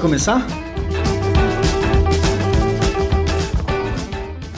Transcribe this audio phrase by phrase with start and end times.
[0.00, 0.46] começar?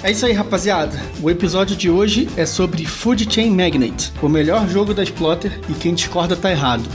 [0.02, 1.00] É isso aí, rapaziada.
[1.22, 5.74] O episódio de hoje é sobre Food Chain Magnate, o melhor jogo da Splotter e
[5.74, 6.88] quem discorda tá errado.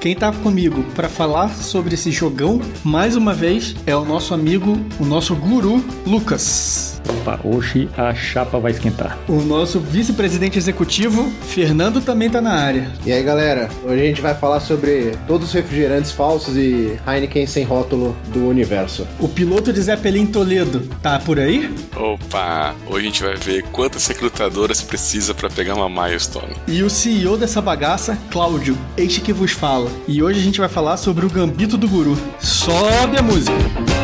[0.00, 4.78] Quem tá comigo para falar sobre esse jogão, mais uma vez, é o nosso amigo,
[4.98, 6.99] o nosso guru, Lucas.
[7.10, 9.18] Opa, hoje a chapa vai esquentar.
[9.28, 12.88] O nosso vice-presidente executivo, Fernando, também tá na área.
[13.04, 17.46] E aí, galera, hoje a gente vai falar sobre todos os refrigerantes falsos e Heineken
[17.46, 19.06] sem rótulo do universo.
[19.18, 21.74] O piloto de Zeppelin Toledo tá por aí?
[21.96, 26.54] Opa, hoje a gente vai ver quantas recrutadoras precisa para pegar uma milestone.
[26.68, 29.90] E o CEO dessa bagaça, Cláudio, este que vos fala.
[30.06, 32.16] E hoje a gente vai falar sobre o gambito do guru.
[32.38, 33.99] Sobe a música!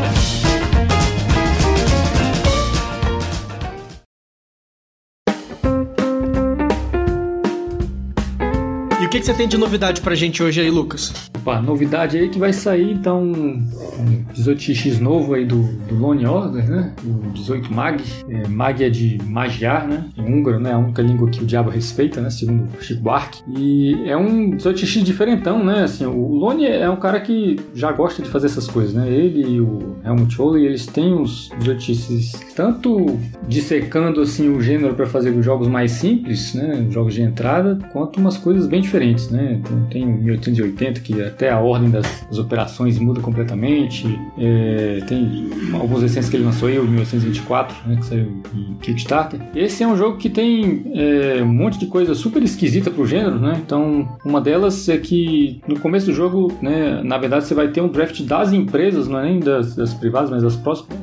[9.17, 11.31] Que, que você tem de novidade pra gente hoje aí, Lucas?
[11.39, 16.69] Opa, novidade aí que vai sair, então, um 18x novo aí do, do Lone Order,
[16.69, 16.93] né?
[17.05, 18.03] O 18 Mag.
[18.29, 20.05] É, Mag é de magiar, né?
[20.19, 20.73] Em húngaro, né?
[20.73, 22.29] A única língua que o diabo respeita, né?
[22.31, 23.43] Segundo Chico Buarque.
[23.57, 25.85] E é um 18x diferentão, né?
[25.85, 29.09] Assim, o Lone é um cara que já gosta de fazer essas coisas, né?
[29.09, 35.07] Ele e o Helmut Ole, eles têm os 18x tanto dissecando, assim, o gênero para
[35.07, 36.87] fazer os jogos mais simples, né?
[36.91, 39.61] Jogos de entrada, quanto umas coisas bem diferentes, né?
[39.61, 44.07] Então, tem o 1880, que até a ordem das, das operações muda completamente.
[44.39, 47.97] É, tem alguns recentes que ele lançou aí, o 1924, né?
[47.97, 49.41] Que saiu em Kickstarter.
[49.55, 53.39] Esse é um jogo que tem é, um monte de coisa super esquisita pro gênero,
[53.39, 53.61] né?
[53.65, 57.03] Então, uma delas é que no começo do jogo, né?
[57.03, 60.31] Na verdade, você vai ter um draft das empresas, não é nem das, das privadas,
[60.31, 60.59] mas das,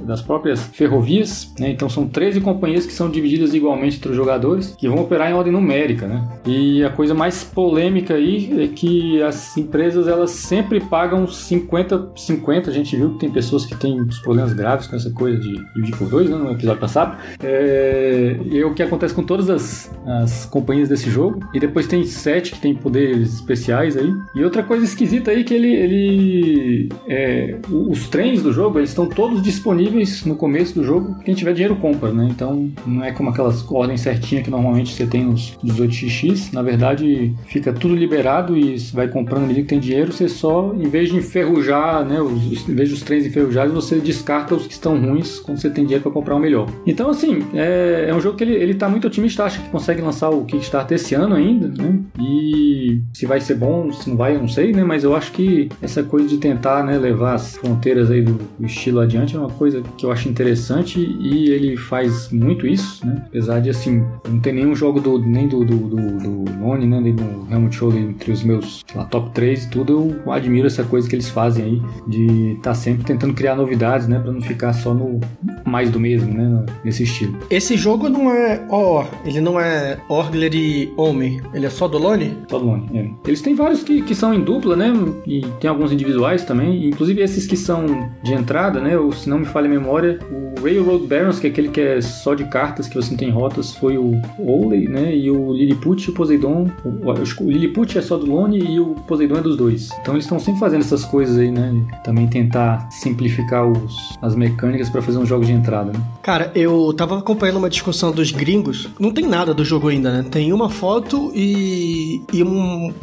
[0.05, 1.69] das próprias ferrovias, né?
[1.69, 5.33] Então, são 13 companhias que são divididas igualmente entre os jogadores, que vão operar em
[5.33, 6.27] ordem numérica, né?
[6.45, 12.67] E a coisa mais polêmica aí é que as empresas elas sempre pagam 50-50.
[12.67, 15.97] A gente viu que tem pessoas que têm problemas graves com essa coisa de dividir
[15.97, 17.17] por dois, né, no episódio passado.
[17.41, 21.39] É, e o que acontece com todas as, as companhias desse jogo.
[21.53, 24.13] E depois tem sete que tem poderes especiais aí.
[24.35, 25.73] E outra coisa esquisita aí que ele.
[25.73, 31.19] ele é, os trens do jogo eles estão todos disponíveis no começo do jogo.
[31.23, 32.27] Quem tiver dinheiro compra, né?
[32.29, 36.53] Então não é como aquelas ordens certinhas que normalmente você tem nos 18xx.
[36.53, 40.87] Na verdade, fica tudo liberado e vai comprando ali que tem dinheiro, você só, em
[40.89, 44.99] vez de enferrujar, né, os, em vez dos trens enferrujados, você descarta os que estão
[44.99, 46.67] ruins quando você tem dinheiro para comprar o melhor.
[46.85, 50.01] Então, assim, é, é, um jogo que ele, ele tá muito otimista, acha que consegue
[50.01, 54.35] lançar o Kickstarter esse ano ainda, né, e se vai ser bom, se não vai,
[54.35, 57.55] eu não sei, né, mas eu acho que essa coisa de tentar, né, levar as
[57.55, 62.31] fronteiras aí do, estilo adiante é uma coisa que eu acho interessante e ele faz
[62.31, 66.19] muito isso, né, apesar de, assim, não ter nenhum jogo do, nem do, do, do,
[66.19, 70.31] do né, nem do Helmut Show entre os meus lá, top 3 e tudo, eu
[70.31, 74.19] admiro essa coisa que eles fazem aí de estar tá sempre tentando criar novidades, né,
[74.19, 75.19] para não ficar só no
[75.65, 77.37] mais do mesmo, né, nesse estilo.
[77.49, 81.97] Esse jogo não é OR, ele não é Orgler e Homem, ele é só do
[81.97, 82.37] Lone?
[82.49, 83.09] Só do Lone, é.
[83.27, 84.91] Eles têm vários que, que são em dupla, né,
[85.25, 89.39] e tem alguns individuais também, inclusive esses que são de entrada, né, ou se não
[89.39, 92.87] me falha a memória, o Railroad Barons, que é aquele que é só de cartas,
[92.87, 96.69] que você não tem rotas, foi o Oley, né, e o Lilliput e o Poseidon,
[96.83, 97.11] o, o
[97.53, 99.89] Lilliput é só do Lone e o Poseidon é dos dois.
[100.01, 101.73] Então eles estão sempre fazendo essas coisas aí, né?
[102.03, 106.01] Também tentar simplificar os, as mecânicas para fazer um jogo de entrada, né?
[106.21, 108.89] Cara, eu tava acompanhando uma discussão dos gringos.
[108.99, 110.25] Não tem nada do jogo ainda, né?
[110.29, 112.93] Tem uma foto e, e um,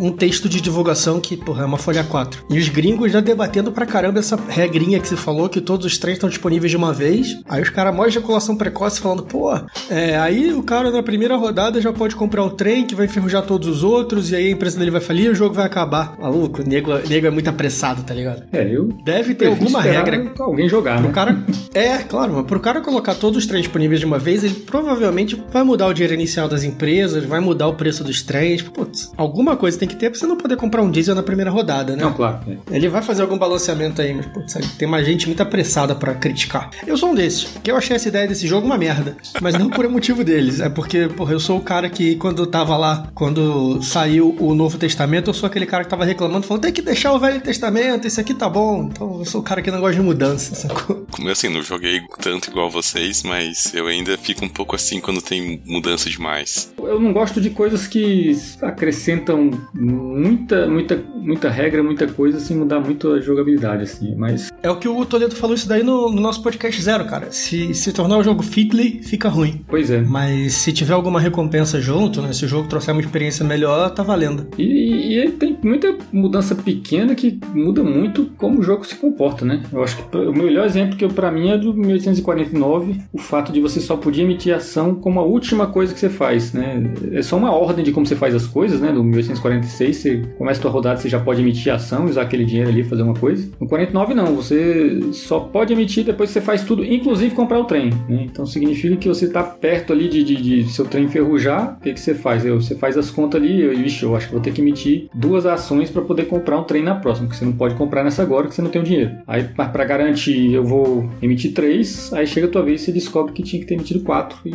[0.00, 2.44] um texto de divulgação que, porra, é uma folha 4.
[2.48, 5.98] E os gringos já debatendo pra caramba essa regrinha que você falou, que todos os
[5.98, 7.40] trens estão disponíveis de uma vez.
[7.48, 9.52] Aí os caras, mó ejaculação precoce, falando, pô,
[9.90, 13.42] é, aí o cara na primeira rodada já pode comprar o trem que vai enferrujar
[13.42, 13.97] todos os outros,
[14.30, 16.16] e aí a empresa dele vai falir e o jogo vai acabar.
[16.18, 18.44] Maluco, o nego, nego é muito apressado, tá ligado?
[18.52, 18.88] É, eu.
[19.04, 20.32] Deve ter alguma regra.
[20.38, 21.14] Alguém jogar, pro né?
[21.14, 21.38] cara.
[21.74, 25.42] É, claro, mas pro cara colocar todos os trens disponíveis de uma vez, ele provavelmente
[25.50, 28.62] vai mudar o dinheiro inicial das empresas, vai mudar o preço dos trens.
[28.62, 31.50] Putz, alguma coisa tem que ter pra você não poder comprar um diesel na primeira
[31.50, 32.02] rodada, né?
[32.02, 32.40] Não, claro.
[32.48, 32.76] É.
[32.76, 36.70] Ele vai fazer algum balanceamento aí, mas putz, tem uma gente muito apressada para criticar.
[36.86, 39.68] Eu sou um desses, que eu achei essa ideia desse jogo uma merda, mas não
[39.68, 43.80] por motivo deles, é porque, porra, eu sou o cara que quando tava lá, quando
[43.88, 47.12] saiu o Novo Testamento, eu sou aquele cara que tava reclamando, falando, tem que deixar
[47.12, 48.88] o Velho Testamento, esse aqui tá bom.
[48.90, 51.06] Então eu sou o cara que não gosta de mudança, sacou?
[51.10, 55.22] Como assim, não joguei tanto igual vocês, mas eu ainda fico um pouco assim quando
[55.22, 56.72] tem mudança demais.
[56.78, 62.80] Eu não gosto de coisas que acrescentam muita, muita, muita regra, muita coisa sem mudar
[62.80, 64.52] muito a jogabilidade, assim, mas...
[64.62, 67.32] É o que o Toledo falou isso daí no, no nosso podcast zero, cara.
[67.32, 69.64] Se se tornar o jogo fitly, fica ruim.
[69.66, 70.00] Pois é.
[70.00, 72.32] Mas se tiver alguma recompensa junto, né?
[72.32, 74.46] Se o jogo trouxer uma experiência melhor, tá valendo.
[74.58, 79.62] E, e tem muita mudança pequena que muda muito como o jogo se comporta, né?
[79.72, 83.60] Eu acho que o melhor exemplo que para mim é do 1849, o fato de
[83.60, 86.92] você só podia emitir ação como a última coisa que você faz, né?
[87.12, 88.92] É só uma ordem de como você faz as coisas, né?
[88.92, 92.70] Do 1846, você começa a sua rodada, você já pode emitir ação, usar aquele dinheiro
[92.70, 93.50] ali, fazer uma coisa.
[93.60, 97.64] No 49 não, você só pode emitir depois que você faz tudo, inclusive comprar o
[97.64, 98.26] trem, né?
[98.30, 101.92] Então significa que você está perto ali de, de, de, seu trem enferrujar, o que,
[101.92, 102.44] que você faz?
[102.44, 105.46] Você faz as contas ali, eu, ixi, eu acho que vou ter que emitir duas
[105.46, 108.48] ações para poder comprar um trem na próxima, porque você não pode comprar nessa agora
[108.48, 109.16] que você não tem o dinheiro.
[109.26, 113.32] Aí, para garantir, eu vou emitir três, aí chega a tua vez e você descobre
[113.32, 114.52] que tinha que ter emitido quatro e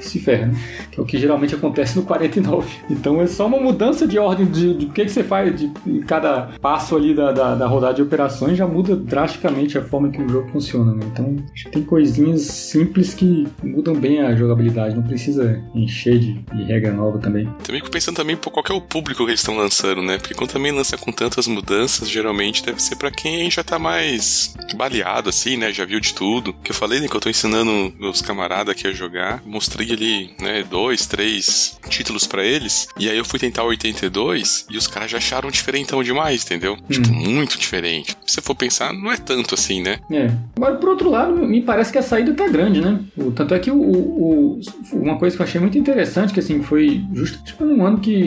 [0.00, 0.54] se ferra, né?
[0.90, 2.68] Que é o que geralmente acontece no 49.
[2.90, 5.68] Então é só uma mudança de ordem de, de o que, que você faz de,
[5.68, 10.10] de cada passo ali da, da, da, rodada de operações já muda drasticamente a forma
[10.10, 11.06] que o jogo funciona, né?
[11.12, 16.34] Então acho que tem coisinhas simples que mudam bem a jogabilidade, não precisa encher de,
[16.34, 17.48] de regra nova também.
[17.62, 20.18] Também fico pensando também por qual é o público que eles estão lançando, né?
[20.18, 24.54] Porque quando também lança com tantas mudanças, geralmente deve ser para quem já tá mais
[24.76, 25.72] baleado, assim, né?
[25.72, 26.52] Já viu de tudo.
[26.52, 27.08] Que eu falei, né?
[27.08, 29.42] Que eu tô ensinando meus camaradas aqui a jogar.
[29.44, 30.62] Mostrei ali, né?
[30.62, 32.88] Dois, três títulos para eles.
[32.98, 36.74] E aí eu fui tentar o 82 e os caras já acharam diferentão demais, entendeu?
[36.74, 36.92] Hum.
[36.92, 38.16] Tipo, muito diferente.
[38.26, 39.98] Se você for pensar, não é tanto assim, né?
[40.10, 40.30] É.
[40.56, 43.00] Agora, por outro lado, me parece que a saída tá grande, né?
[43.16, 44.60] O, tanto é que o, o,
[44.92, 48.17] uma coisa que eu achei muito interessante, que assim, foi justo tipo, num ano que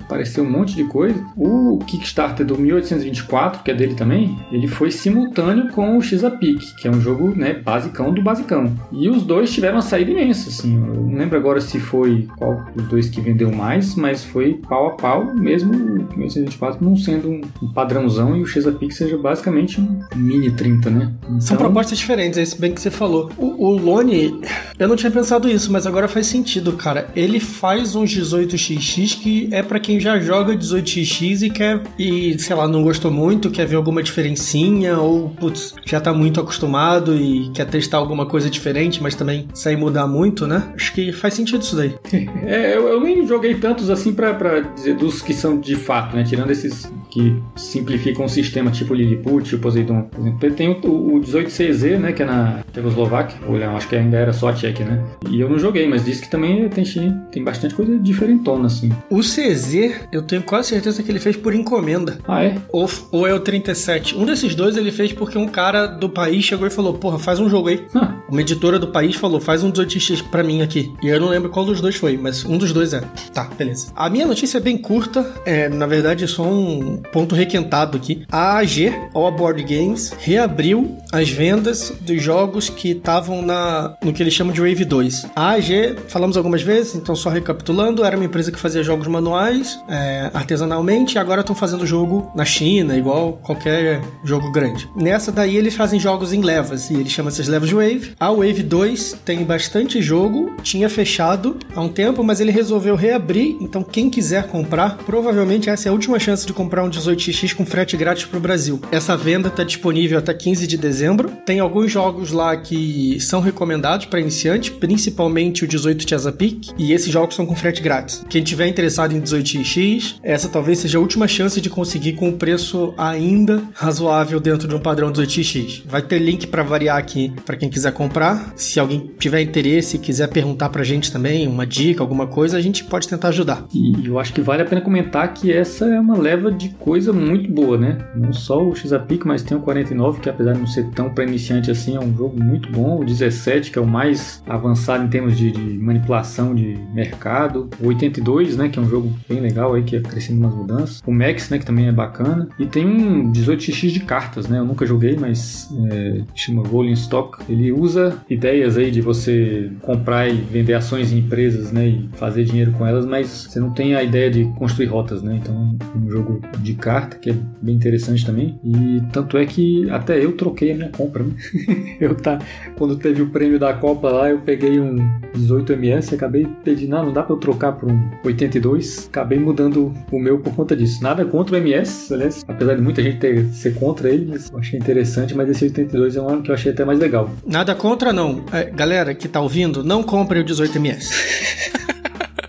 [0.00, 1.18] apareceu um monte de coisa.
[1.36, 6.88] O Kickstarter do 1824, que é dele também, ele foi simultâneo com o X-A-Pic, que
[6.88, 8.74] é um jogo, né, basicão do basicão.
[8.92, 10.74] E os dois tiveram uma saída imensa, assim.
[10.74, 14.88] Eu não lembro agora se foi qual dos dois que vendeu mais, mas foi pau
[14.88, 17.30] a pau, mesmo o 1824 não sendo
[17.62, 21.12] um padrãozão e o X-A-Pic seja basicamente um mini 30, né?
[21.24, 21.40] Então...
[21.40, 23.30] São propostas diferentes, é isso bem que você falou.
[23.36, 24.40] O, o Lone,
[24.78, 27.10] eu não tinha pensado isso, mas agora faz sentido, cara.
[27.14, 32.56] Ele faz um 18xx que é para quem já joga 18x e quer, e sei
[32.56, 37.50] lá, não gostou muito, quer ver alguma diferencinha, ou putz, já tá muito acostumado e
[37.50, 40.72] quer testar alguma coisa diferente, mas também sair mudar muito, né?
[40.74, 41.94] Acho que faz sentido isso daí.
[42.44, 46.16] é, eu, eu, nem joguei tantos assim pra, pra dizer dos que são de fato,
[46.16, 46.24] né?
[46.24, 50.50] Tirando esses que simplificam o sistema, tipo Lilliput, o Poseidon, por exemplo.
[50.52, 52.12] Tem o, o 18CZ, né?
[52.12, 55.02] Que é na Tchecoslováquia, ou acho que ainda era só a Tchek, né?
[55.30, 56.84] E eu não joguei, mas disse que também tem,
[57.30, 58.90] tem bastante coisa diferentona, assim.
[59.10, 62.18] O CZ, eu tenho quase certeza que ele fez por encomenda.
[62.26, 62.56] Ah, é?
[62.70, 64.16] Ou, ou é o 37.
[64.16, 67.38] Um desses dois ele fez porque um cara do país chegou e falou: Porra, faz
[67.38, 67.84] um jogo aí.
[67.94, 68.14] Ah.
[68.28, 70.92] Uma editora do país falou: Faz um 18x pra mim aqui.
[71.02, 73.02] E eu não lembro qual dos dois foi, mas um dos dois é.
[73.32, 73.92] Tá, beleza.
[73.94, 78.24] A minha notícia é bem curta, é na verdade só um ponto requentado aqui.
[78.30, 84.22] A AG, All Board Games, reabriu as vendas dos jogos que estavam na no que
[84.22, 85.26] eles chamam de Wave 2.
[85.34, 89.78] A AG, falamos algumas vezes, então só recapitulando, era uma empresa que fazia jogos manuais,
[89.88, 94.88] é, artesanalmente, e agora estão fazendo jogo na China, igual qualquer jogo grande.
[94.96, 98.12] Nessa daí eles fazem jogos em levas, e eles chamam essas levas de Wave.
[98.18, 103.56] A Wave 2 tem bastante jogo, tinha fechado há um tempo, mas ele resolveu reabrir,
[103.60, 107.66] então quem quiser comprar, provavelmente essa é a última chance de comprar um 18x com
[107.66, 108.80] frete grátis para o Brasil.
[108.92, 111.30] Essa venda está disponível até 15 de dezembro.
[111.44, 117.12] Tem alguns jogos lá que são recomendados para iniciante, principalmente o 18 Chesapeake, e esses
[117.12, 118.24] jogos são com frete grátis.
[118.28, 122.36] Quem tiver interessado em 18x, essa talvez seja a última chance de conseguir com um
[122.36, 125.82] preço ainda razoável dentro de um padrão 18x.
[125.86, 128.52] Vai ter link para variar aqui para quem quiser comprar.
[128.56, 132.60] Se alguém tiver interesse e quiser perguntar pra gente também, uma dica, alguma coisa, a
[132.60, 133.66] gente pode tentar ajudar.
[133.74, 137.12] E eu acho que vale a pena comentar que essa é uma leva de coisa
[137.12, 137.98] muito boa, né?
[138.14, 141.24] Não só o X-Apic, mas tem o 49, que apesar de não ser tão para
[141.24, 143.00] iniciante assim, é um jogo muito bom.
[143.00, 147.68] O 17, que é o mais avançado em termos de, de manipulação de mercado.
[147.80, 148.97] O 82, né, que é um jogo
[149.28, 151.02] bem legal aí, que é crescendo umas mudanças.
[151.06, 152.48] O Max, né, que também é bacana.
[152.58, 154.58] E tem um 18x de cartas, né?
[154.58, 157.38] Eu nunca joguei, mas é, chama Rolling Stock.
[157.48, 162.44] Ele usa ideias aí de você comprar e vender ações em empresas, né, e fazer
[162.44, 165.38] dinheiro com elas, mas você não tem a ideia de construir rotas, né?
[165.40, 168.58] Então, um jogo de carta que é bem interessante também.
[168.64, 171.34] E tanto é que até eu troquei a minha compra, né?
[172.00, 172.38] eu tá
[172.76, 174.96] quando teve o prêmio da Copa lá, eu peguei um
[175.36, 178.87] 18ms e acabei pedindo, não, não dá para eu trocar para um 82.
[179.08, 181.02] Acabei mudando o meu por conta disso.
[181.02, 184.58] Nada contra o MS, aliás, apesar de muita gente ter, ser contra ele, mas eu
[184.58, 187.30] achei interessante, mas esse 82 é um ano que eu achei até mais legal.
[187.46, 188.44] Nada contra não.
[188.52, 191.78] É, galera que tá ouvindo, não compre o 18ms.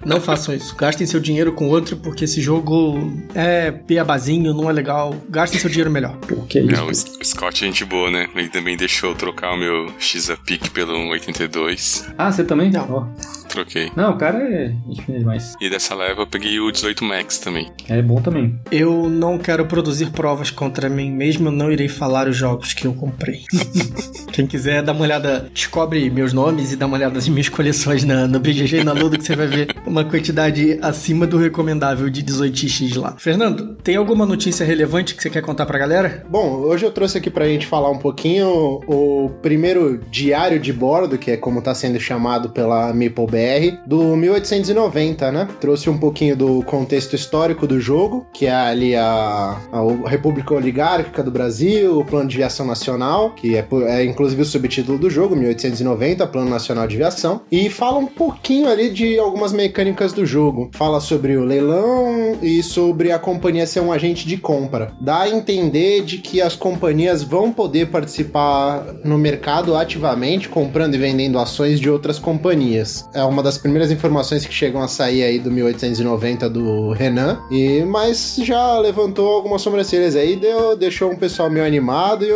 [0.10, 0.75] Não façam isso.
[0.75, 5.16] Gastem seu dinheiro com outro, porque esse jogo é piabazinho, não é legal.
[5.30, 6.18] Gastem seu dinheiro melhor.
[6.18, 6.82] Porque é isso.
[6.82, 8.28] Não, o Scott é gente boa, né?
[8.36, 12.10] Ele também deixou trocar o meu X-A-Pic pelo 82.
[12.18, 12.72] Ah, você também?
[12.72, 12.89] Não.
[12.89, 13.48] Oh.
[13.48, 13.92] troquei.
[13.96, 14.74] Não, o cara é
[15.06, 15.56] fina demais.
[15.62, 17.72] E dessa leva eu peguei o 18 Max também.
[17.88, 18.60] É bom também.
[18.72, 22.88] Eu não quero produzir provas contra mim mesmo, eu não irei falar os jogos que
[22.88, 23.44] eu comprei.
[24.32, 28.04] Quem quiser dar uma olhada, descobre meus nomes e dá uma olhada nas minhas coleções
[28.04, 32.10] na, no BGG e na Ludo que você vai ver uma quantidade acima do recomendável
[32.10, 33.15] de 18x lá.
[33.18, 36.24] Fernando, tem alguma notícia relevante que você quer contar pra galera?
[36.29, 41.18] Bom, hoje eu trouxe aqui pra gente falar um pouquinho o primeiro diário de bordo,
[41.18, 45.48] que é como tá sendo chamado pela Meeple BR, do 1890, né?
[45.60, 51.24] Trouxe um pouquinho do contexto histórico do jogo, que é ali a, a República Oligárquica
[51.24, 55.36] do Brasil, o Plano de Viação Nacional, que é, é inclusive o subtítulo do jogo,
[55.36, 59.78] 1890, Plano Nacional de Viação, e fala um pouquinho ali de algumas mecânicas
[60.13, 60.69] do jogo.
[60.74, 64.91] Fala sobre o leilão e sobre a companhia ser um agente de compra.
[65.00, 70.98] Dá a entender de que as companhias vão poder participar no mercado ativamente, comprando e
[70.98, 73.07] vendendo ações de outras companhias.
[73.13, 77.81] É uma das primeiras informações que chegam a sair aí do 1890 do Renan, e
[77.86, 82.33] mas já levantou algumas sobrancelhas aí, deu, deixou um pessoal meio animado e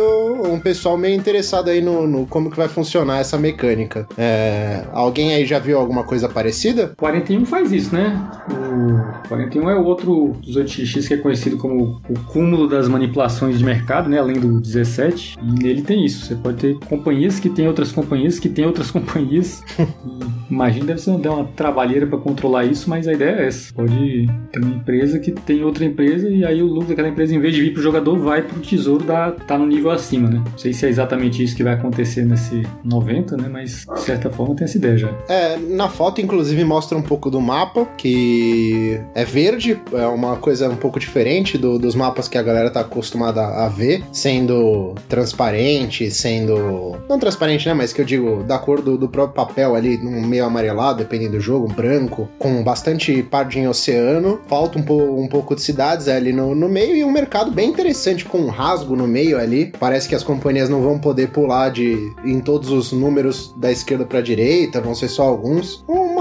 [0.48, 4.08] um pessoal meio interessado aí no, no como que vai funcionar essa mecânica.
[4.16, 6.94] É, alguém aí já viu alguma coisa parecida?
[6.96, 8.28] 41 faz isso, né?
[8.50, 13.64] O 41 é o outro 18x que é conhecido como o cúmulo das manipulações de
[13.64, 14.18] mercado, né?
[14.18, 15.38] Além do 17.
[15.40, 16.26] E nele tem isso.
[16.26, 19.62] Você pode ter companhias que tem outras companhias que tem outras companhias.
[20.50, 23.72] Imagina, deve ser uma trabalheira para controlar isso, mas a ideia é essa.
[23.72, 27.40] Pode ter uma empresa que tem outra empresa e aí o lucro daquela empresa, em
[27.40, 30.42] vez de vir pro jogador, vai pro tesouro da tá no nível acima, né?
[30.44, 33.48] Não sei se é exatamente isso que vai acontecer nesse 90, né?
[33.50, 35.08] Mas de certa forma tem essa ideia já.
[35.28, 40.68] É, na foto, inclusive, mostra um pouco do mapa, que é verde, é uma coisa
[40.68, 46.10] um pouco diferente do, dos mapas que a galera tá acostumada a ver, sendo transparente,
[46.10, 46.96] sendo.
[47.08, 47.74] Não transparente, né?
[47.74, 51.32] Mas que eu digo, da cor do, do próprio papel ali, num meio amarelado, dependendo
[51.32, 54.40] do jogo, branco, com bastante pardinho oceano.
[54.46, 57.70] Falta um, po um pouco de cidades ali no, no meio e um mercado bem
[57.70, 59.72] interessante, com um rasgo no meio ali.
[59.78, 64.04] Parece que as companhias não vão poder pular de em todos os números da esquerda
[64.04, 65.84] para direita, vão ser só alguns.
[65.86, 66.13] Uma,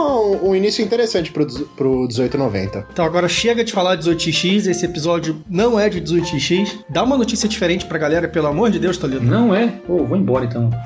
[0.44, 1.46] um início interessante pro,
[1.76, 2.88] pro 1890.
[2.92, 6.84] Então agora chega de falar de 18x, esse episódio não é de 18x.
[6.90, 9.24] Dá uma notícia diferente pra galera, pelo amor de Deus, Toledo.
[9.24, 9.68] Não é?
[9.68, 10.70] Pô, vou embora então.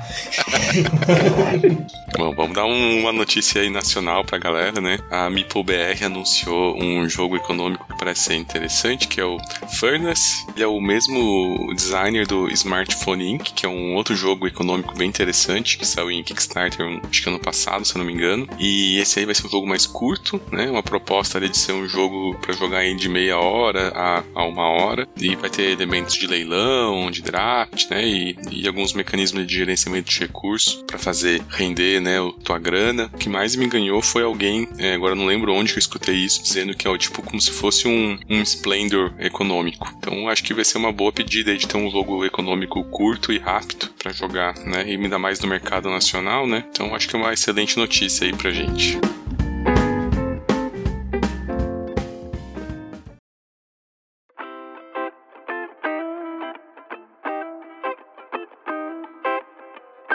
[2.16, 4.98] Bom, vamos dar um, uma notícia aí nacional pra galera, né?
[5.10, 9.38] A Meeple BR anunciou um jogo econômico que parece ser interessante, que é o
[9.78, 10.46] Furnace.
[10.54, 15.08] Ele é o mesmo designer do Smartphone Inc., que é um outro jogo econômico bem
[15.08, 18.48] interessante, que saiu em Kickstarter, acho que ano passado, se eu não me engano.
[18.58, 20.70] E esse aí vai ser um jogo mais curto, né?
[20.70, 24.68] Uma proposta ali de ser um jogo para jogar de meia hora a, a, uma
[24.68, 25.08] hora.
[25.16, 28.06] E vai ter elementos de leilão, de draft, né?
[28.06, 32.18] E, e alguns mecanismos de gerenciamento de recursos para fazer render, né?
[32.20, 33.10] A tua grana.
[33.12, 36.14] O que mais me ganhou foi alguém, é, agora não lembro onde que eu escutei
[36.14, 39.90] isso, dizendo que é o tipo como se fosse um, um Splendor econômico.
[39.98, 43.32] Então acho que vai ser uma boa pedida aí de ter um jogo econômico curto
[43.32, 44.84] e rápido para jogar, né?
[44.86, 46.64] E ainda mais no mercado nacional, né?
[46.70, 48.97] Então acho que é uma excelente notícia aí pra gente.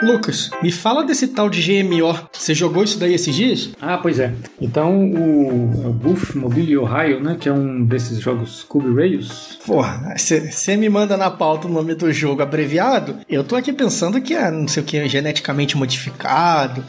[0.02, 2.14] Lucas, me fala desse tal de GMO.
[2.32, 3.70] Você jogou isso daí esses dias?
[3.80, 4.32] Ah, pois é.
[4.60, 9.58] Então, o, o Buff Mobile Ohio, né, que é um desses jogos Cube Rails.
[9.64, 14.20] Porra, você me manda na pauta o nome do jogo abreviado, eu tô aqui pensando
[14.20, 16.84] que é, não sei o que, geneticamente modificado.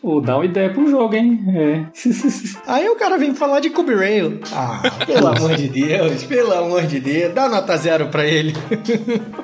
[0.00, 1.40] Pô, dá uma ideia pro jogo, hein?
[1.54, 1.84] É.
[2.66, 4.40] Aí o cara vem falar de Cube Rail.
[4.52, 8.52] Ah, pelo amor de Deus, pelo amor de Deus, dá nota zero pra ele.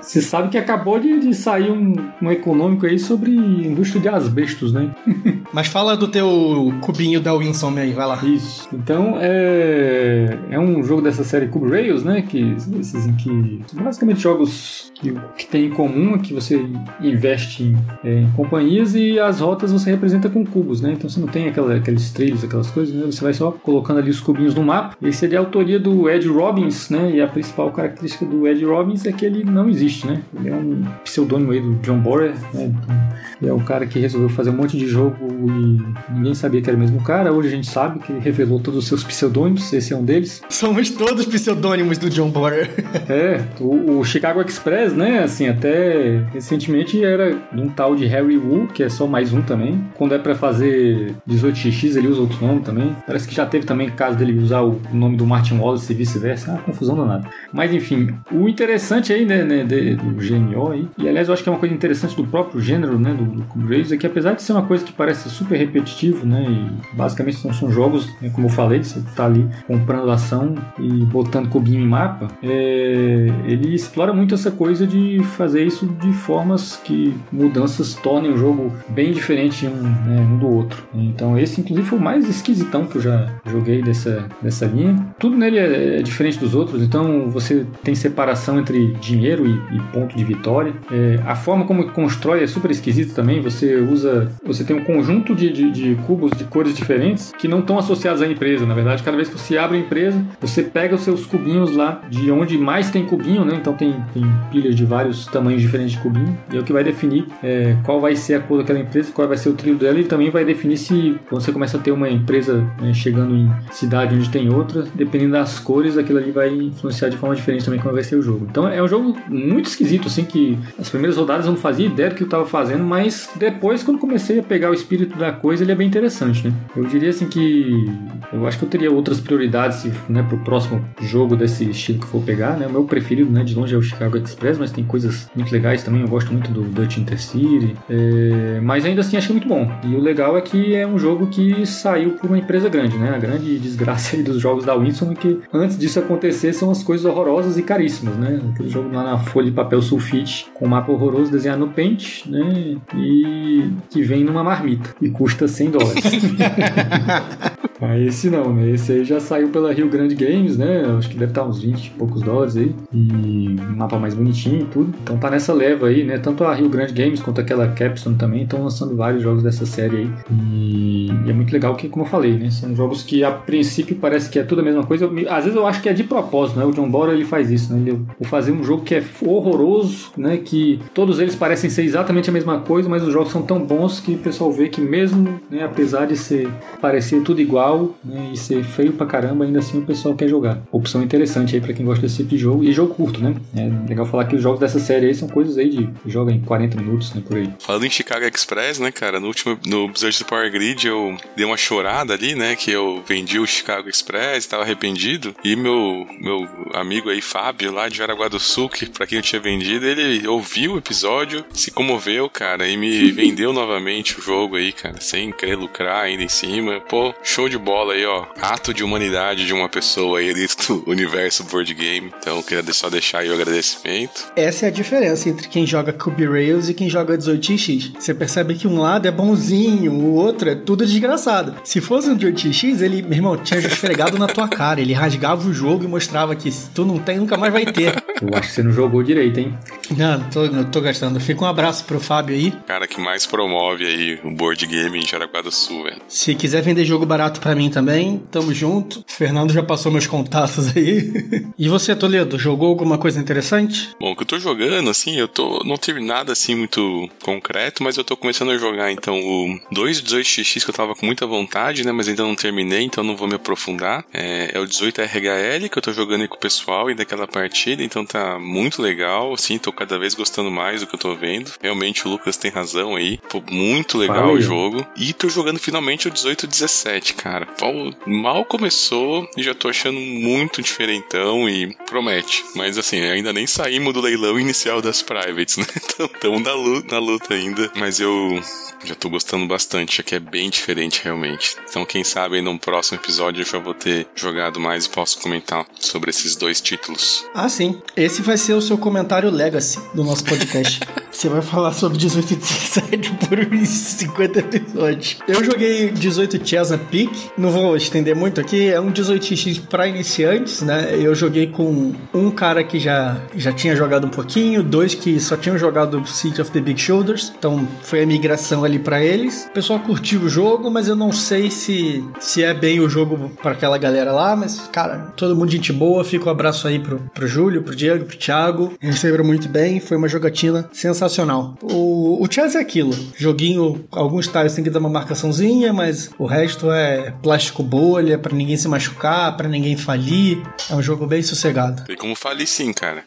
[0.01, 4.73] Você sabe que acabou de, de sair um, um econômico aí sobre indústria de asbestos,
[4.73, 4.95] né?
[5.53, 8.23] Mas fala do teu cubinho da Winsome aí, vai lá.
[8.25, 8.69] Isso.
[8.73, 12.23] Então, é, é um jogo dessa série Cube Rails, né?
[12.23, 16.61] Que, esses em que basicamente jogos que, que tem em comum é que você
[17.01, 20.93] investe em, é, em companhias e as rotas você representa com cubos, né?
[20.93, 23.07] Então você não tem aquela, aqueles trilhos, aquelas coisas, né?
[23.07, 24.97] Você vai só colocando ali os cubinhos no mapa.
[25.03, 27.13] Esse é de autoria do Ed Robbins, né?
[27.15, 30.23] E a principal característica do Ed Robbins é que ele não existe, né?
[30.39, 32.75] Ele é um pseudônimo aí do John Borer, né?
[32.77, 36.69] Então, é o cara que resolveu fazer um monte de jogo e ninguém sabia que
[36.69, 37.33] era o mesmo cara.
[37.33, 40.43] Hoje a gente sabe que ele revelou todos os seus pseudônimos, esse é um deles.
[40.49, 42.71] Somos todos pseudônimos do John Borer.
[43.09, 45.23] é, o, o, Chicago Express, né?
[45.23, 49.85] Assim, até recentemente era um tal de Harry Wu, que é só mais um também.
[49.95, 52.97] Quando é pra fazer 18x, ele usa outro nome também.
[53.07, 56.55] Parece que já teve também caso dele usar o nome do Martin Wallace e vice-versa.
[56.55, 57.29] Ah, confusão danada.
[57.53, 61.49] Mas enfim, o interessante aí, né, né do GMO aí, e aliás eu acho que
[61.49, 64.07] é uma coisa interessante do próprio próprio gênero, né, do, do Cube Race, é que
[64.07, 68.09] apesar de ser uma coisa que parece super repetitivo, né, e basicamente são, são jogos,
[68.21, 73.27] né, como eu falei, você tá ali comprando ação e botando cubinho em mapa, é,
[73.47, 78.73] ele explora muito essa coisa de fazer isso de formas que mudanças tornem o jogo
[78.89, 80.83] bem diferente um, né, um do outro.
[80.95, 84.97] Então esse, inclusive, foi o mais esquisitão que eu já joguei dessa, dessa linha.
[85.19, 89.81] Tudo nele é, é diferente dos outros, então você tem separação entre dinheiro e, e
[89.93, 90.73] ponto de vitória.
[90.91, 93.41] É, a forma como constrói é super esquisito também.
[93.41, 97.61] Você usa, você tem um conjunto de, de, de cubos de cores diferentes que não
[97.61, 98.67] estão associados à empresa.
[98.67, 102.03] Na verdade, cada vez que você abre a empresa, você pega os seus cubinhos lá
[102.09, 103.57] de onde mais tem cubinho, né?
[103.61, 106.85] Então tem, tem pilhas de vários tamanhos diferentes de cubinho e é o que vai
[106.85, 109.99] definir é, qual vai ser a cor daquela empresa, qual vai ser o trilho dela
[109.99, 114.15] e também vai definir se você começa a ter uma empresa né, chegando em cidade
[114.15, 117.95] onde tem outra, dependendo das cores, aquilo ali vai influenciar de forma diferente também como
[117.95, 118.47] vai ser o jogo.
[118.51, 122.11] Então é um jogo muito esquisito, assim, que as primeiras rodadas eu não fazia ideia
[122.11, 125.73] do que estava fazendo, mas depois, quando comecei a pegar o espírito da coisa, ele
[125.73, 126.55] é bem interessante, né?
[126.77, 127.91] Eu diria assim que
[128.33, 132.23] eu acho que eu teria outras prioridades né, pro próximo jogo desse estilo que for
[132.23, 132.67] pegar, né?
[132.67, 135.83] O meu preferido, né, de longe é o Chicago Express, mas tem coisas muito legais
[135.83, 138.61] também, eu gosto muito do Dutch Intercity, é...
[138.63, 139.71] mas ainda assim que é muito bom.
[139.85, 143.15] E o legal é que é um jogo que saiu por uma empresa grande, né?
[143.15, 147.05] A grande desgraça dos jogos da Winston é que antes disso acontecer são as coisas
[147.07, 148.41] horrorosas e caríssimas, né?
[148.53, 152.77] Aquele jogo lá na folha de papel sulfite com mapa horroroso desenhado no Paint, né?
[152.95, 156.05] E que vem numa marmita e custa 100 dólares.
[157.81, 158.71] Ah, esse não, né?
[158.71, 160.83] Esse aí já saiu pela Rio Grande Games, né?
[160.99, 162.75] Acho que deve estar uns 20 e poucos dólares aí.
[162.93, 164.93] E um mapa mais bonitinho e tudo.
[165.03, 166.19] Então tá nessa leva aí, né?
[166.19, 169.97] Tanto a Rio Grande Games quanto aquela Capstone também estão lançando vários jogos dessa série
[169.99, 170.11] aí.
[170.31, 172.51] E, e, é muito legal que, como eu falei, né?
[172.51, 175.05] São jogos que a princípio parece que é tudo a mesma coisa.
[175.05, 176.65] Eu, às vezes eu acho que é de propósito, né?
[176.65, 177.81] O John Bora ele faz isso, né?
[177.81, 180.37] Ele vou fazer um jogo que é horroroso, né?
[180.39, 184.01] Que todos eles parecem ser exatamente a mesma coisa, mas os jogos são tão bons
[184.01, 185.65] que o pessoal vê que mesmo, né?
[185.65, 186.49] Apesar de ser
[186.81, 190.59] parecer tudo igual né, e ser feio pra caramba, ainda assim o pessoal quer jogar.
[190.73, 192.65] Opção interessante aí pra quem gosta desse tipo de jogo.
[192.65, 193.35] E jogo curto, né?
[193.57, 196.41] É legal falar que os jogos dessa série aí são coisas aí de joga em
[196.41, 197.53] 40 minutos, né, por aí.
[197.59, 201.57] Falando em Chicago Express, né, cara, no último, no Blizzard Power Grid eu dei uma
[201.57, 207.11] chorada ali, né, que eu vendi o Chicago Express, tava arrependido, e meu, meu amigo
[207.11, 210.75] aí, Fábio, lá de Jaraguá do Sul, que pra quem eu tinha vendido, ele ouviu
[210.75, 211.98] o episódio, se comoveu,
[212.33, 216.81] cara, e me vendeu novamente o jogo aí, cara, sem querer lucrar ainda em cima.
[216.81, 218.27] Pô, show de bola aí, ó.
[218.41, 222.13] Ato de humanidade de uma pessoa aí dentro do universo board game.
[222.19, 224.33] Então, queria só deixar aí o agradecimento.
[224.37, 227.93] Essa é a diferença entre quem joga Cube Rails e quem joga 18x.
[227.99, 231.55] Você percebe que um lado é bonzinho, o outro é tudo desgraçado.
[231.65, 234.81] Se fosse um 18x, ele, meu irmão, tinha esfregado na tua cara.
[234.81, 238.03] Ele rasgava o jogo e mostrava que se tu não tem, nunca mais vai ter.
[238.21, 239.57] Eu acho que você não jogou direito, hein?
[239.97, 241.21] Não, tô, não tô gastando.
[241.21, 242.53] Fica um abraço pro Fábio aí.
[242.67, 246.03] Cara que mais promove aí o board game em Jaraguá do Sul, velho.
[246.07, 249.03] Se quiser vender jogo barato pra mim também, tamo junto.
[249.09, 251.11] Fernando já passou meus contatos aí.
[251.59, 253.91] e você, Toledo, jogou alguma coisa interessante?
[253.99, 255.65] Bom, o que eu tô jogando, assim, eu tô.
[255.65, 260.65] Não tive nada assim muito concreto, mas eu tô começando a jogar então o 218XX
[260.65, 261.91] que eu tava com muita vontade, né?
[261.91, 264.05] Mas ainda não terminei, então não vou me aprofundar.
[264.13, 267.83] É, é o 18RHL que eu tô jogando aí com o pessoal e daquela partida,
[267.83, 271.51] então tá muito legal, assim, tô cada vez gostando mais do que eu tô vendo.
[271.69, 273.19] Realmente o Lucas tem razão aí.
[273.29, 274.37] Pô, muito legal Valeu.
[274.37, 274.87] o jogo.
[274.97, 277.45] E tô jogando finalmente o 1817, cara.
[277.45, 282.43] Pô, mal começou e já tô achando muito diferentão e promete.
[282.55, 285.67] Mas assim, ainda nem saímos do leilão inicial das privates, né?
[285.99, 287.71] Então, tamo na luta, na luta ainda.
[287.75, 288.41] Mas eu
[288.85, 291.57] já tô gostando bastante, aqui é bem diferente realmente.
[291.69, 295.19] Então, quem sabe aí no próximo episódio eu já vou ter jogado mais e posso
[295.21, 297.27] comentar sobre esses dois títulos.
[297.35, 297.83] Ah, sim.
[297.97, 300.81] Esse vai ser o seu comentário legacy do nosso podcast.
[301.11, 302.88] Você vai falar sobre 18 e 17
[303.29, 305.19] por uns 50 episódios.
[305.27, 310.95] Eu joguei 18 Chesapeake, não vou estender muito aqui, é um 18x para iniciantes, né?
[310.99, 315.37] Eu joguei com um cara que já, já tinha jogado um pouquinho, dois que só
[315.37, 319.47] tinham jogado City of the Big Shoulders, então foi a migração ali para eles.
[319.51, 323.31] O pessoal curtiu o jogo, mas eu não sei se, se é bem o jogo
[323.43, 326.99] para aquela galera lá, mas cara, todo mundo gente boa, fica um abraço aí pro,
[327.15, 331.57] pro Júlio, pro Diego, pro Thiago, receberam muito bem, foi uma jogatina sensacional.
[331.63, 332.95] O, o Chess é aquilo.
[333.17, 338.35] Joguinho, alguns tiles tem que dar uma marcaçãozinha, mas o resto é plástico bolha, para
[338.35, 340.43] ninguém se machucar, para ninguém falir.
[340.71, 341.85] É um jogo bem sossegado.
[341.85, 343.05] Tem como falir sim, cara.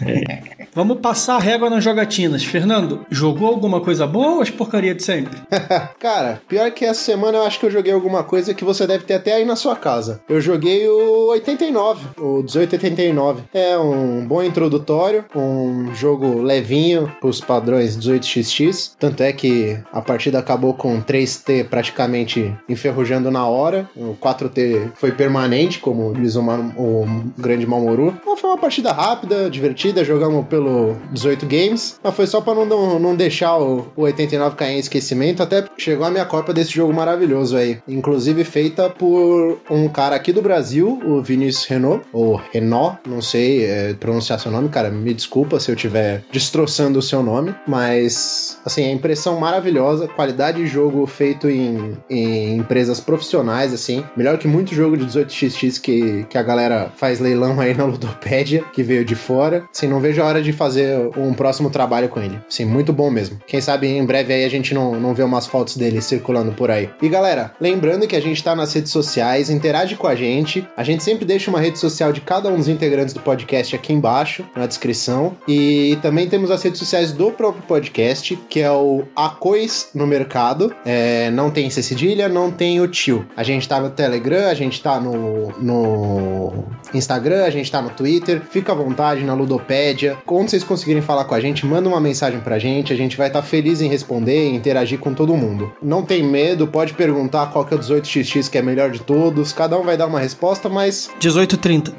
[0.74, 2.42] Vamos passar a régua nas jogatinas.
[2.44, 5.38] Fernando, jogou alguma coisa boa ou as porcaria de sempre?
[6.00, 9.04] cara, pior que essa semana eu acho que eu joguei alguma coisa que você deve
[9.04, 10.22] ter até aí na sua casa.
[10.28, 13.42] Eu joguei o 89, o 1889.
[13.52, 20.38] É um bom introdutório, um jogo levinho pros padrões 18xx, tanto é que a partida
[20.38, 27.06] acabou com 3T praticamente enferrujando na hora, o 4T foi permanente, como diz o, o
[27.38, 28.14] grande Mamoru.
[28.20, 32.98] Então foi uma partida rápida, divertida, jogamos pelo 18 games, mas foi só para não,
[32.98, 36.92] não, deixar o, o 89 cair em esquecimento, até chegou a minha cópia desse jogo
[36.92, 42.98] maravilhoso aí, inclusive feita por um cara aqui do Brasil, o Vinícius Renault, ou Renault,
[43.06, 47.22] não sei é, pronunciar seu nome, cara, me desculpa se eu estiver destroçando o seu
[47.22, 54.04] nome, mas assim, a impressão maravilhosa, qualidade de jogo feito em, em empresas profissionais, assim,
[54.16, 58.64] melhor que muito jogo de 18xx que, que a galera faz leilão aí na Ludopédia,
[58.72, 59.64] que veio de fora.
[59.74, 62.38] Assim, não vejo a hora de fazer um próximo trabalho com ele.
[62.48, 63.40] Sim, muito bom mesmo.
[63.44, 66.70] Quem sabe em breve aí a gente não, não vê umas fotos dele circulando por
[66.70, 66.88] aí.
[67.02, 70.66] E galera, lembrando que a gente tá nas redes sociais, interage com a gente.
[70.76, 73.92] A gente sempre deixa uma rede social de cada um dos integrantes do podcast aqui
[73.92, 75.36] embaixo, na descrição.
[75.48, 80.74] E também temos as redes sociais do próprio podcast, que é o Acois no Mercado.
[80.84, 83.26] É, não tem C cedilha, não tem o tio.
[83.36, 87.90] A gente tá no Telegram, a gente tá no, no Instagram, a gente tá no
[87.90, 88.40] Twitter.
[88.50, 90.16] Fica à vontade na Ludopédia.
[90.26, 92.92] Quando vocês conseguirem falar com a gente, manda uma mensagem pra gente.
[92.92, 95.72] A gente vai estar tá feliz em responder e interagir com todo mundo.
[95.82, 99.52] Não tem medo, pode perguntar qual que é o 18xx que é melhor de todos.
[99.52, 101.10] Cada um vai dar uma resposta, mas.
[101.22, 101.92] 1830.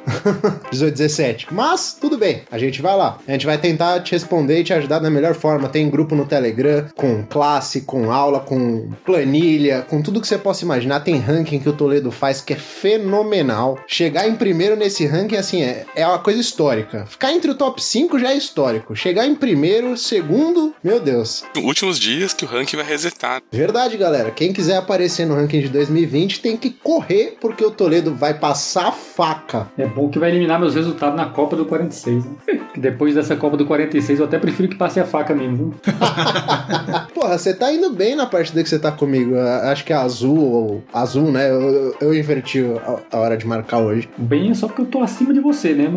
[0.72, 1.48] 1817.
[1.50, 2.42] Mas, tudo bem.
[2.50, 3.18] A gente vai lá.
[3.26, 5.68] A gente vai tentar te responder e te ajudar da melhor forma.
[5.68, 10.64] Tem grupo no Telegram com classe, com aula, com planilha, com tudo que você possa
[10.64, 11.00] imaginar.
[11.00, 13.78] Tem ranking que o Toledo faz que é fenomenal.
[13.86, 17.06] Chegar em primeiro nesse ranking, assim, é, é uma coisa histórica.
[17.06, 18.94] Ficar entre o top 5 já é histórico.
[18.94, 21.42] Chegar em primeiro, segundo, meu Deus.
[21.56, 23.42] Últimos dias que o ranking vai resetar.
[23.50, 24.30] Verdade, galera.
[24.30, 28.92] Quem quiser aparecer no ranking de 2020 tem que correr, porque o Toledo vai passar
[28.92, 29.68] faca.
[29.78, 32.32] É bom que vai eliminar meus resultados na Copa do 46, né?
[32.76, 35.74] Depois dessa Copa do 46, eu até prefiro que passe a faca mesmo?
[37.14, 39.34] Porra, você tá indo bem na partida que você tá comigo.
[39.38, 41.50] Acho que é azul ou azul, né?
[41.50, 44.08] Eu, eu inverti a, a, hora de marcar hoje.
[44.18, 45.88] Bem, só porque eu tô acima de você, né?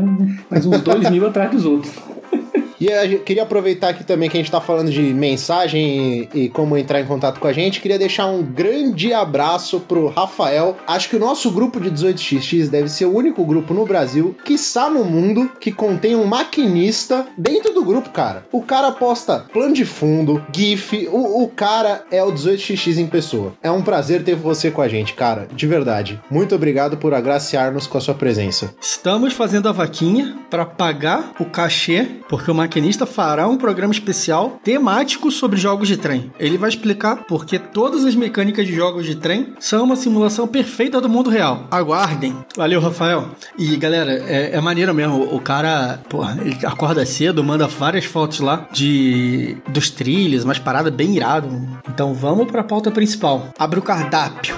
[0.49, 1.91] Mas uns dois mil atrás dos outros.
[2.79, 6.49] E eu queria aproveitar aqui também que a gente tá falando de mensagem e, e,
[6.49, 7.81] como entrar em contato com a gente.
[7.81, 10.77] Queria deixar um grande abraço pro Rafael.
[10.87, 14.89] Acho que o nosso grupo de 18xx deve ser o único grupo no Brasil, quiçá
[14.89, 18.45] no mundo, que contém um maquinista dentro do grupo, cara.
[18.51, 21.07] O cara posta plano de fundo, GIF.
[21.11, 23.53] O, o cara é o 18xx em pessoa.
[23.63, 25.47] É um prazer ter você com a gente, cara.
[25.51, 26.21] De verdade.
[26.29, 28.73] Muito obrigado por agraciar-nos com a sua presença.
[28.79, 34.60] Estamos fazendo a vaquinha para pagar o cachê, porque o maquinista fará um programa especial
[34.62, 36.32] temático sobre jogos de trem.
[36.38, 40.99] Ele vai explicar porque todas as mecânicas de jogos de trem são uma simulação perfeita
[40.99, 41.65] do mundo real.
[41.71, 42.36] Aguardem.
[42.58, 43.30] Valeu, Rafael.
[43.58, 45.34] E galera, é, é maneiro mesmo.
[45.34, 50.93] O cara, porra, ele acorda cedo, manda várias fotos lá de dos trilhos, umas paradas
[50.93, 51.49] bem irado.
[51.88, 53.47] Então vamos para a pauta principal.
[53.58, 54.58] Abre o cardápio.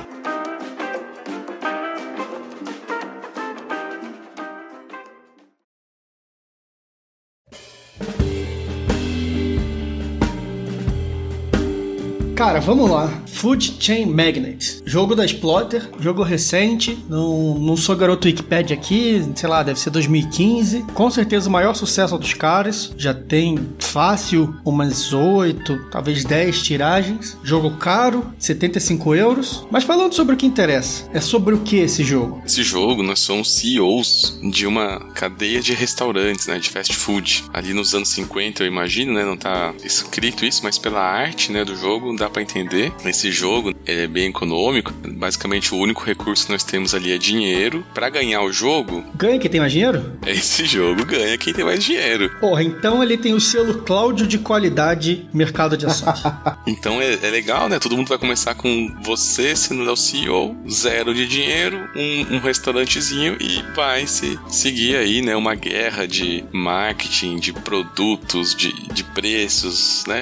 [12.40, 13.12] Cara, vamos lá.
[13.28, 14.82] Food Chain Magnet.
[14.86, 16.98] Jogo da Splotter, jogo recente.
[17.10, 20.84] Não, não sou garoto Wikipedia aqui, sei lá, deve ser 2015.
[20.94, 22.94] Com certeza o maior sucesso dos caras.
[22.98, 27.38] Já tem fácil umas 8, talvez 10 tiragens.
[27.44, 29.68] Jogo caro, 75 euros.
[29.70, 32.42] Mas falando sobre o que interessa, é sobre o que esse jogo?
[32.46, 37.44] Esse jogo, nós somos CEOs de uma cadeia de restaurantes, né, de fast food.
[37.52, 41.66] Ali nos anos 50, eu imagino, né, não tá escrito isso, mas pela arte, né,
[41.66, 42.94] do jogo, dá para entender.
[43.06, 44.94] Esse esse jogo é bem econômico.
[45.08, 47.86] Basicamente, o único recurso que nós temos ali é dinheiro.
[47.94, 49.04] Para ganhar o jogo.
[49.16, 50.18] Ganha quem tem mais dinheiro?
[50.26, 52.30] Esse jogo ganha quem tem mais dinheiro.
[52.40, 56.22] Porra, então ele tem o selo Cláudio de qualidade mercado de ações.
[56.68, 57.80] então é, é, legal, né?
[57.80, 63.38] Todo mundo vai começar com você sendo o CEO, zero de dinheiro, um, um restaurantezinho
[63.40, 65.36] e vai se seguir aí, né?
[65.36, 70.22] Uma guerra de marketing, de produtos, de, de preços, né?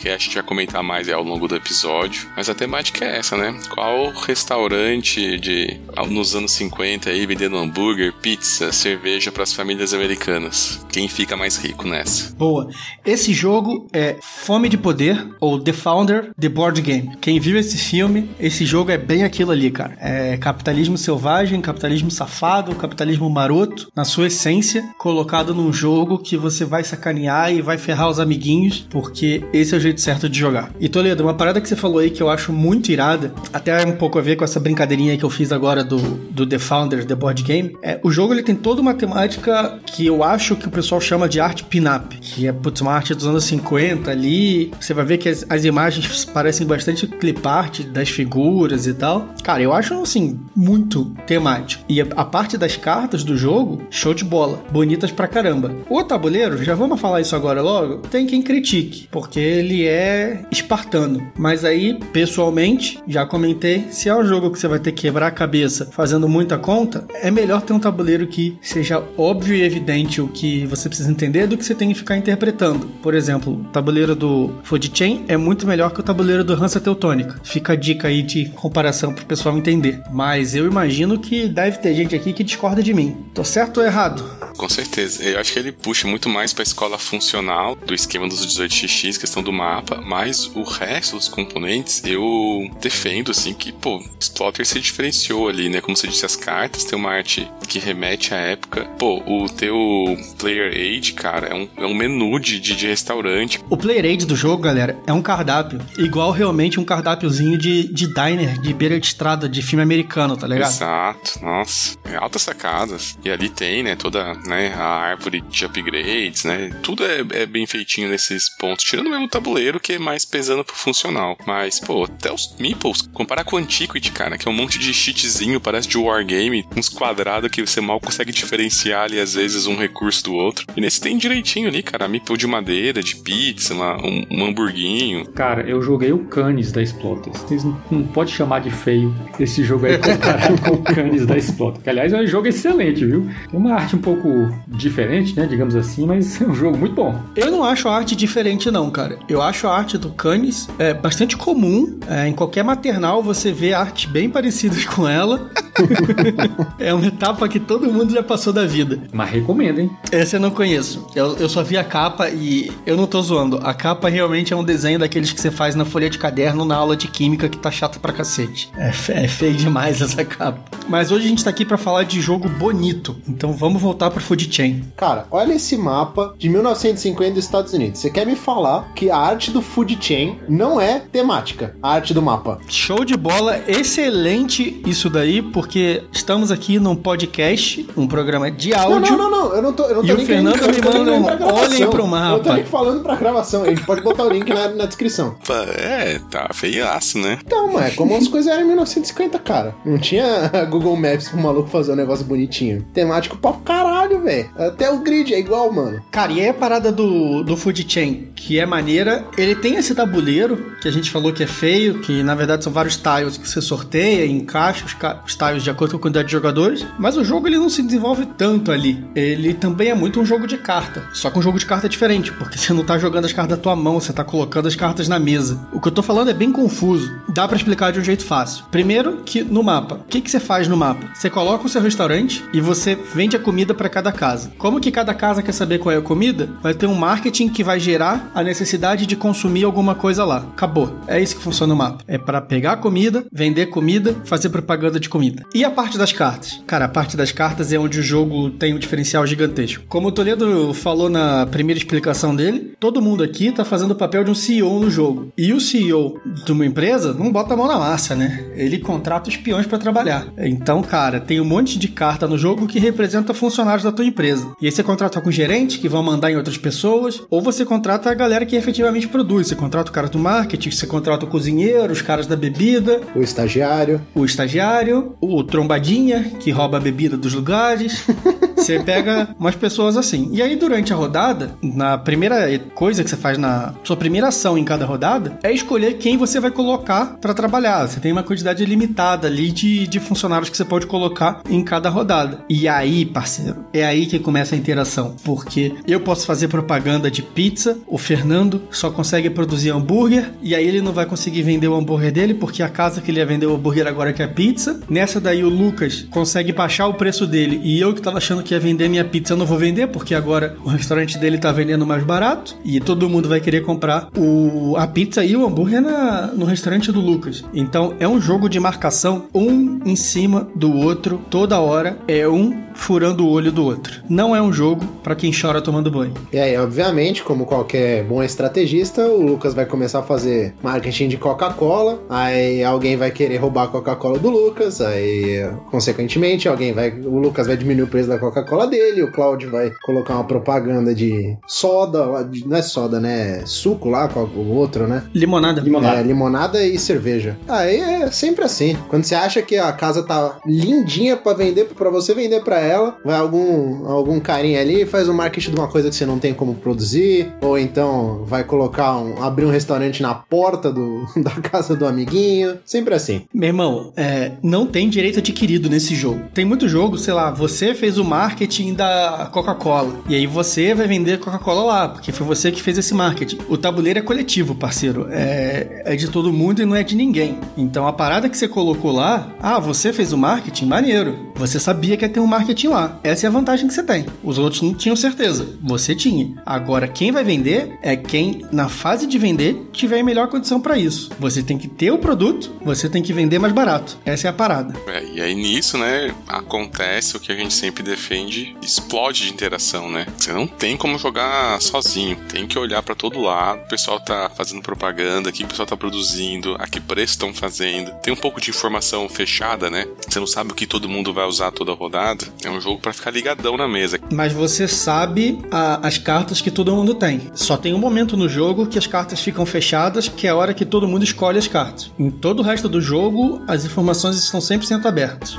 [0.00, 2.28] Que a gente vai comentar mais ao longo do episódio.
[2.36, 3.58] Mas a temática é essa, né?
[3.70, 5.80] Qual restaurante de
[6.10, 10.84] nos anos 50 aí vendendo hambúrguer, pizza, cerveja para as famílias americanas?
[10.92, 12.34] Quem fica mais rico nessa?
[12.34, 12.68] Boa.
[13.04, 17.16] Esse jogo é Fome de Poder ou The Founder The Board Game.
[17.20, 19.96] Quem viu esse filme, esse jogo é bem aquilo ali, cara.
[20.00, 26.64] É capitalismo selvagem, capitalismo safado, capitalismo maroto, na sua essência, colocado num jogo que você
[26.64, 30.70] vai sacanear e vai ferrar os amiguinhos, porque esse é o jeito certo de jogar.
[30.78, 33.84] E Toledo, uma parada que você falou aí que eu acho muito muito irada, até
[33.86, 37.06] um pouco a ver com essa brincadeirinha que eu fiz agora do, do The Founders,
[37.06, 37.76] The Board Game.
[37.82, 41.26] É, o jogo ele tem toda uma temática que eu acho que o pessoal chama
[41.26, 44.70] de arte pin-up, que é putz, uma arte dos anos 50 ali.
[44.78, 49.28] Você vai ver que as, as imagens parecem bastante clip art das figuras e tal.
[49.42, 51.84] Cara, eu acho assim, muito temático.
[51.88, 55.74] E a, a parte das cartas do jogo, show de bola, bonitas pra caramba.
[55.88, 61.26] O tabuleiro, já vamos falar isso agora logo, tem quem critique, porque ele é espartano.
[61.38, 62.63] Mas aí, pessoalmente,
[63.06, 66.28] já comentei, se é um jogo que você vai ter que quebrar a cabeça fazendo
[66.28, 70.88] muita conta, é melhor ter um tabuleiro que seja óbvio e evidente o que você
[70.88, 72.86] precisa entender do que você tem que ficar interpretando.
[73.02, 76.80] Por exemplo, o tabuleiro do Food Chain é muito melhor que o tabuleiro do Hansa
[76.80, 77.38] Teutônica.
[77.44, 80.00] Fica a dica aí de comparação pro pessoal entender.
[80.10, 83.16] Mas eu imagino que deve ter gente aqui que discorda de mim.
[83.34, 84.24] Tô certo ou errado?
[84.56, 85.22] Com certeza.
[85.22, 89.42] Eu acho que ele puxa muito mais pra escola funcional do esquema dos 18x, questão
[89.42, 95.48] do mapa, mas o resto dos componentes eu defendo, assim, que, pô, Splotter se diferenciou
[95.48, 95.80] ali, né?
[95.80, 98.84] Como você disse, as cartas tem uma arte que remete à época.
[98.98, 103.60] Pô, o teu Player Aid, cara, é um, é um menu de, de, de restaurante.
[103.68, 105.80] O Player Aid do jogo, galera, é um cardápio.
[105.98, 110.46] Igual realmente um cardápiozinho de, de diner, de beira de estrada, de filme americano, tá
[110.46, 110.70] ligado?
[110.70, 111.96] Exato, nossa.
[112.04, 113.18] É altas sacadas.
[113.24, 116.70] E ali tem, né, toda né, a árvore de upgrades, né?
[116.82, 118.84] Tudo é, é bem feitinho nesses pontos.
[118.84, 121.36] Tirando mesmo o tabuleiro, que é mais pesando pro funcional.
[121.46, 124.92] Mas, pô, até os meeples, comparar com o Antiquity, cara, que é um monte de
[124.92, 129.76] cheatzinho, parece de wargame, uns quadrados que você mal consegue diferenciar ali, às vezes, um
[129.76, 130.66] recurso do outro.
[130.76, 135.26] E nesse tem direitinho ali, cara, meeple de madeira, de pizza, uma, um, um hamburguinho.
[135.32, 137.32] Cara, eu joguei o Canis da Splotter.
[137.32, 141.36] Vocês não, não pode chamar de feio esse jogo aí comparado com o Canis da
[141.36, 141.82] Splotter.
[141.82, 143.28] Que, aliás, é um jogo excelente, viu?
[143.50, 144.28] Tem uma arte um pouco
[144.68, 147.20] diferente, né, digamos assim, mas é um jogo muito bom.
[147.36, 149.18] Eu não acho a arte diferente, não, cara.
[149.28, 151.98] Eu acho a arte do Canis é, bastante comum.
[152.08, 155.50] É, em qualquer maternal você vê artes bem parecidas com ela.
[156.78, 159.00] é uma etapa que todo mundo já passou da vida.
[159.12, 159.90] Mas recomendo, hein?
[160.10, 161.06] Essa eu não conheço.
[161.14, 163.58] Eu, eu só vi a capa e eu não tô zoando.
[163.62, 166.76] A capa realmente é um desenho daqueles que você faz na folha de caderno na
[166.76, 168.70] aula de química que tá chato pra cacete.
[168.76, 170.60] É, é feio demais essa capa.
[170.88, 173.16] Mas hoje a gente tá aqui para falar de jogo bonito.
[173.28, 174.84] Então vamos voltar pro Food Chain.
[174.96, 178.00] Cara, olha esse mapa de 1950 dos Estados Unidos.
[178.00, 182.14] Você quer me falar que a arte do Food Chain não é temática, a arte
[182.14, 182.58] do mapa?
[182.68, 189.00] Show de bola, excelente isso daí, porque estamos aqui num podcast, um programa de áudio.
[189.00, 189.54] Não, não, não, não.
[189.54, 192.36] eu não tô, eu não tô e o Fernando me manda olhem pro mapa.
[192.36, 195.36] Eu tô nem falando pra gravação, a gente pode botar o link na, na descrição.
[195.76, 197.38] É, tá feiaço, né?
[197.44, 199.74] Então, mas é como as coisas eram em 1950, cara.
[199.84, 202.84] Não tinha Google Maps pro maluco fazer um negócio bonitinho.
[202.92, 204.50] Temático pra caralho, velho.
[204.56, 206.02] Até o grid é igual, mano.
[206.10, 209.94] Cara, e aí a parada do, do Food Chain, que é maneira, ele tem esse
[209.94, 213.48] tabuleiro, que a gente falou que é feio, que na verdade são vários tiles que
[213.48, 217.24] você sorteia e encaixa os, tiles de acordo com a quantidade de jogadores, mas o
[217.24, 219.04] jogo ele não se desenvolve tanto ali.
[219.14, 222.32] Ele também é muito um jogo de carta, só que um jogo de carta diferente,
[222.32, 225.08] porque você não tá jogando as cartas da tua mão, você tá colocando as cartas
[225.08, 225.60] na mesa.
[225.72, 227.12] O que eu tô falando é bem confuso.
[227.28, 228.64] Dá para explicar de um jeito fácil.
[228.70, 231.06] Primeiro, que no mapa, o que, que você faz no mapa?
[231.14, 234.52] Você coloca o seu restaurante e você vende a comida para cada casa.
[234.58, 236.48] Como que cada casa quer saber qual é a comida?
[236.62, 240.38] Vai ter um marketing que vai gerar a necessidade de consumir alguma coisa lá.
[240.38, 240.98] Acabou.
[241.06, 242.03] É isso que funciona o mapa.
[242.06, 245.44] É para pegar comida, vender comida, fazer propaganda de comida.
[245.54, 246.62] E a parte das cartas?
[246.66, 249.84] Cara, a parte das cartas é onde o jogo tem um diferencial gigantesco.
[249.88, 254.24] Como o Toledo falou na primeira explicação dele, todo mundo aqui tá fazendo o papel
[254.24, 255.32] de um CEO no jogo.
[255.36, 258.52] E o CEO de uma empresa não bota a mão na massa, né?
[258.54, 260.26] Ele contrata os peões para trabalhar.
[260.38, 264.52] Então, cara, tem um monte de carta no jogo que representa funcionários da tua empresa.
[264.60, 268.10] E aí você contrata com gerente que vão mandar em outras pessoas, ou você contrata
[268.10, 269.48] a galera que efetivamente produz.
[269.48, 273.22] Você contrata o cara do marketing, você contrata o cozinheiro, os caras da bebida, o
[273.22, 278.04] estagiário, o estagiário, o trombadinha que rouba a bebida dos lugares.
[278.56, 280.30] Você pega umas pessoas assim.
[280.32, 284.56] E aí, durante a rodada, na primeira coisa que você faz na sua primeira ação
[284.56, 287.86] em cada rodada, é escolher quem você vai colocar para trabalhar.
[287.86, 291.88] Você tem uma quantidade limitada ali de, de funcionários que você pode colocar em cada
[291.88, 292.44] rodada.
[292.48, 295.16] E aí, parceiro, é aí que começa a interação.
[295.24, 300.66] Porque eu posso fazer propaganda de pizza, o Fernando só consegue produzir hambúrguer, e aí
[300.66, 303.46] ele não vai conseguir vender o hambúrguer dele, porque a casa que ele ia vender
[303.46, 304.80] o hambúrguer agora que é pizza.
[304.88, 308.54] Nessa daí, o Lucas consegue baixar o preço dele, e eu que tava achando que
[308.54, 311.86] ia vender minha pizza, eu não vou vender, porque agora o restaurante dele tá vendendo
[311.86, 316.28] mais barato e todo mundo vai querer comprar o, a pizza e o hambúrguer na,
[316.28, 317.44] no restaurante do Lucas.
[317.52, 321.98] Então é um jogo de marcação, um em cima do outro, toda hora.
[322.06, 324.02] É um furando o olho do outro.
[324.08, 326.14] Não é um jogo para quem chora tomando banho.
[326.32, 331.16] E aí, obviamente, como qualquer bom estrategista, o Lucas vai começar a fazer marketing de
[331.16, 336.90] Coca-Cola, aí alguém vai querer roubar a Coca-Cola do Lucas, aí, consequentemente, alguém vai.
[336.90, 340.94] O Lucas vai diminuir o preço da Coca-Cola dele, o Cláudio vai colocar uma propaganda
[340.94, 342.04] de soda,
[342.46, 343.42] não é soda, né?
[343.46, 345.04] Suco lá, com o outro, né?
[345.14, 345.60] Limonada.
[345.60, 346.00] Limonada.
[346.00, 347.36] É, limonada e cerveja.
[347.48, 348.76] Aí é sempre assim.
[348.88, 352.98] Quando você acha que a casa tá lindinha pra vender, para você vender para ela,
[353.04, 356.18] vai algum, algum carinha ali faz o um marketing de uma coisa que você não
[356.18, 361.30] tem como produzir, ou então vai colocar um, abrir um restaurante na porta do, da
[361.32, 362.58] casa do amiguinho.
[362.64, 363.22] Sempre assim.
[363.32, 366.22] Meu irmão, é, não tem direito adquirido nesse jogo.
[366.32, 370.00] Tem muito jogo, sei lá, você fez o marketing da Coca-Cola.
[370.08, 373.38] E aí você vai vender Coca-Cola lá, porque foi você que fez esse marketing.
[373.48, 375.06] O tabuleiro é coletivo, parceiro.
[375.10, 377.38] É, é de todo mundo e não é de ninguém.
[377.56, 381.32] Então a parada que você colocou lá, ah, você fez o marketing, maneiro.
[381.34, 382.98] Você sabia que ia ter um marketing lá.
[383.02, 384.06] Essa é a vantagem que você tem.
[384.22, 385.58] Os outros não tinham certeza.
[385.62, 386.34] Você tinha.
[386.46, 390.78] Agora, quem vai vender é quem, na fase de vender, tiver em melhor condição para
[390.78, 391.10] isso.
[391.18, 393.98] Você tem que ter o produto, você tem que vender mais barato.
[394.04, 394.74] Essa é a parada.
[394.86, 399.90] É, e aí nisso, né, acontece o que a gente sempre defende, explode de interação,
[399.90, 400.06] né?
[400.16, 402.16] Você não tem como jogar sozinho.
[402.28, 403.60] Tem que olhar para todo lado.
[403.64, 407.92] O pessoal tá fazendo propaganda, aqui o pessoal tá produzindo, a que preço estão fazendo.
[408.02, 409.86] Tem um pouco de informação fechada, né?
[410.06, 412.26] Você não sabe o que todo mundo vai usar toda a rodada.
[412.44, 413.98] É um jogo para ficar ligadão na mesa.
[414.12, 417.30] Mas você sabe a, as cartas que todo mundo tem.
[417.34, 420.52] Só tem um momento no jogo que as cartas ficam fechadas, que é a hora
[420.52, 421.90] que todo mundo escolhe as cartas.
[421.98, 425.36] Em todo o resto do jogo, as informações estão 100% abertas.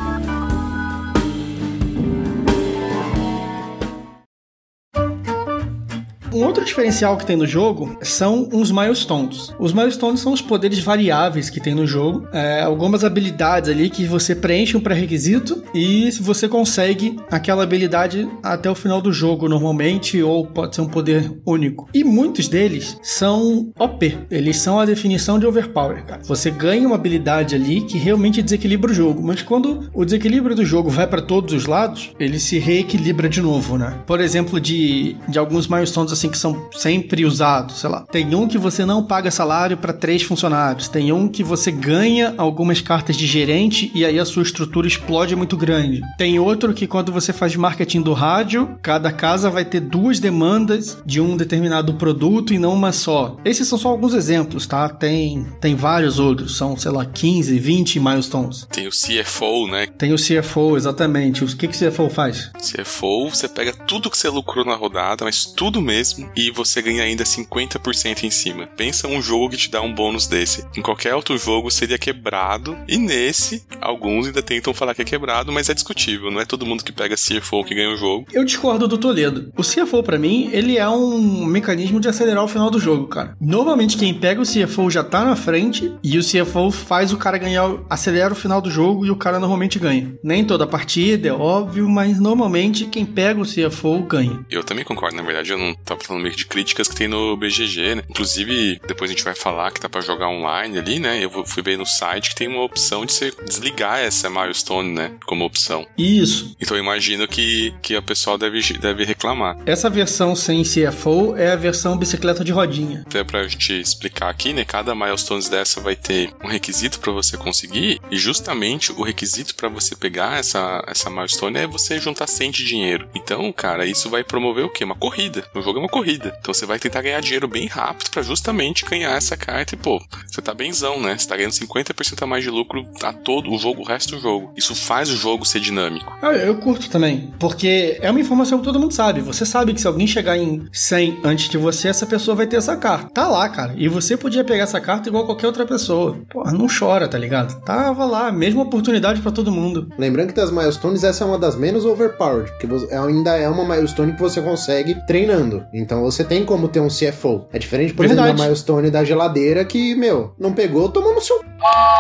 [6.36, 9.54] Um outro diferencial que tem no jogo são uns milestones.
[9.58, 14.04] Os milestones são os poderes variáveis que tem no jogo, é, algumas habilidades ali que
[14.04, 20.22] você preenche um pré-requisito e você consegue aquela habilidade até o final do jogo normalmente,
[20.22, 21.88] ou pode ser um poder único.
[21.94, 26.22] E muitos deles são OP, eles são a definição de overpower, cara.
[26.26, 30.66] Você ganha uma habilidade ali que realmente desequilibra o jogo, mas quando o desequilíbrio do
[30.66, 34.00] jogo vai para todos os lados, ele se reequilibra de novo, né?
[34.06, 38.06] Por exemplo, de, de alguns milestones assim que são sempre usados, sei lá.
[38.12, 42.34] Tem um que você não paga salário para três funcionários, tem um que você ganha
[42.38, 46.02] algumas cartas de gerente e aí a sua estrutura explode muito grande.
[46.18, 50.98] Tem outro que quando você faz marketing do rádio, cada casa vai ter duas demandas
[51.06, 53.38] de um determinado produto e não uma só.
[53.44, 54.90] Esses são só alguns exemplos, tá?
[54.90, 58.68] Tem tem vários outros, são, sei lá, 15, 20 milestones.
[58.72, 59.88] Tem o CFO, né?
[59.98, 61.44] Tem o CFO, exatamente.
[61.44, 62.52] O que que o CFO faz?
[62.54, 67.04] CFO, você pega tudo que você lucrou na rodada, mas tudo mesmo, e você ganha
[67.04, 68.68] ainda 50% em cima.
[68.78, 70.66] Pensa um jogo que te dá um bônus desse.
[70.76, 75.52] Em qualquer outro jogo seria quebrado, e nesse, alguns ainda tentam falar que é quebrado,
[75.52, 76.32] mas é discutível.
[76.32, 78.28] Não é todo mundo que pega CFO que ganha o jogo.
[78.32, 79.52] Eu discordo do Toledo.
[79.58, 83.36] O CFO, para mim, ele é um mecanismo de acelerar o final do jogo, cara.
[83.40, 87.38] Normalmente, quem pega o CFO já tá na frente, e o CFO faz o cara
[87.38, 90.14] ganhar, acelera o final do jogo, e o cara normalmente ganha.
[90.24, 94.46] Nem toda partida, é óbvio, mas normalmente quem pega o CFO ganha.
[94.50, 97.36] Eu também concordo, na verdade, eu não tava falando meio de críticas que tem no
[97.36, 98.04] BGG, né?
[98.10, 101.24] Inclusive, depois a gente vai falar que tá pra jogar online ali, né?
[101.24, 105.12] Eu fui ver no site que tem uma opção de você desligar essa milestone, né?
[105.26, 105.86] Como opção.
[105.98, 106.56] Isso.
[106.60, 109.58] Então eu imagino que, que a pessoa deve, deve reclamar.
[109.66, 113.04] Essa versão sem CFO é a versão bicicleta de rodinha.
[113.06, 114.66] Até pra gente explicar aqui, né?
[114.66, 119.70] Cada milestone dessa vai ter um requisito para você conseguir e justamente o requisito para
[119.70, 123.08] você pegar essa, essa milestone é você juntar 100 de dinheiro.
[123.14, 124.84] Então, cara, isso vai promover o quê?
[124.84, 125.48] Uma corrida.
[125.54, 126.36] O jogo é uma corrida.
[126.42, 130.02] Então você vai tentar ganhar dinheiro bem rápido para justamente ganhar essa carta e, pô,
[130.28, 131.18] você tá benzão, né?
[131.18, 134.22] Você tá ganhando 50% a mais de lucro a todo o jogo, o resto do
[134.22, 134.52] jogo.
[134.58, 136.12] Isso faz o jogo ser dinâmico.
[136.22, 139.22] Ah, eu curto também, porque é uma informação que todo mundo sabe.
[139.22, 142.58] Você sabe que se alguém chegar em 100 antes de você, essa pessoa vai ter
[142.58, 143.10] essa carta.
[143.14, 143.74] Tá lá, cara.
[143.78, 146.18] E você podia pegar essa carta igual qualquer outra pessoa.
[146.30, 147.62] Porra, não chora, tá ligado?
[147.62, 149.88] Tava lá, mesma oportunidade para todo mundo.
[149.98, 154.12] Lembrando que das milestones, essa é uma das menos overpowered, porque ainda é uma milestone
[154.12, 155.64] que você consegue treinando.
[155.74, 157.46] Então você tem como ter um CFO.
[157.52, 158.28] É diferente, por Verdade.
[158.28, 161.44] exemplo, da milestone da geladeira que, meu, não pegou, tomou no seu.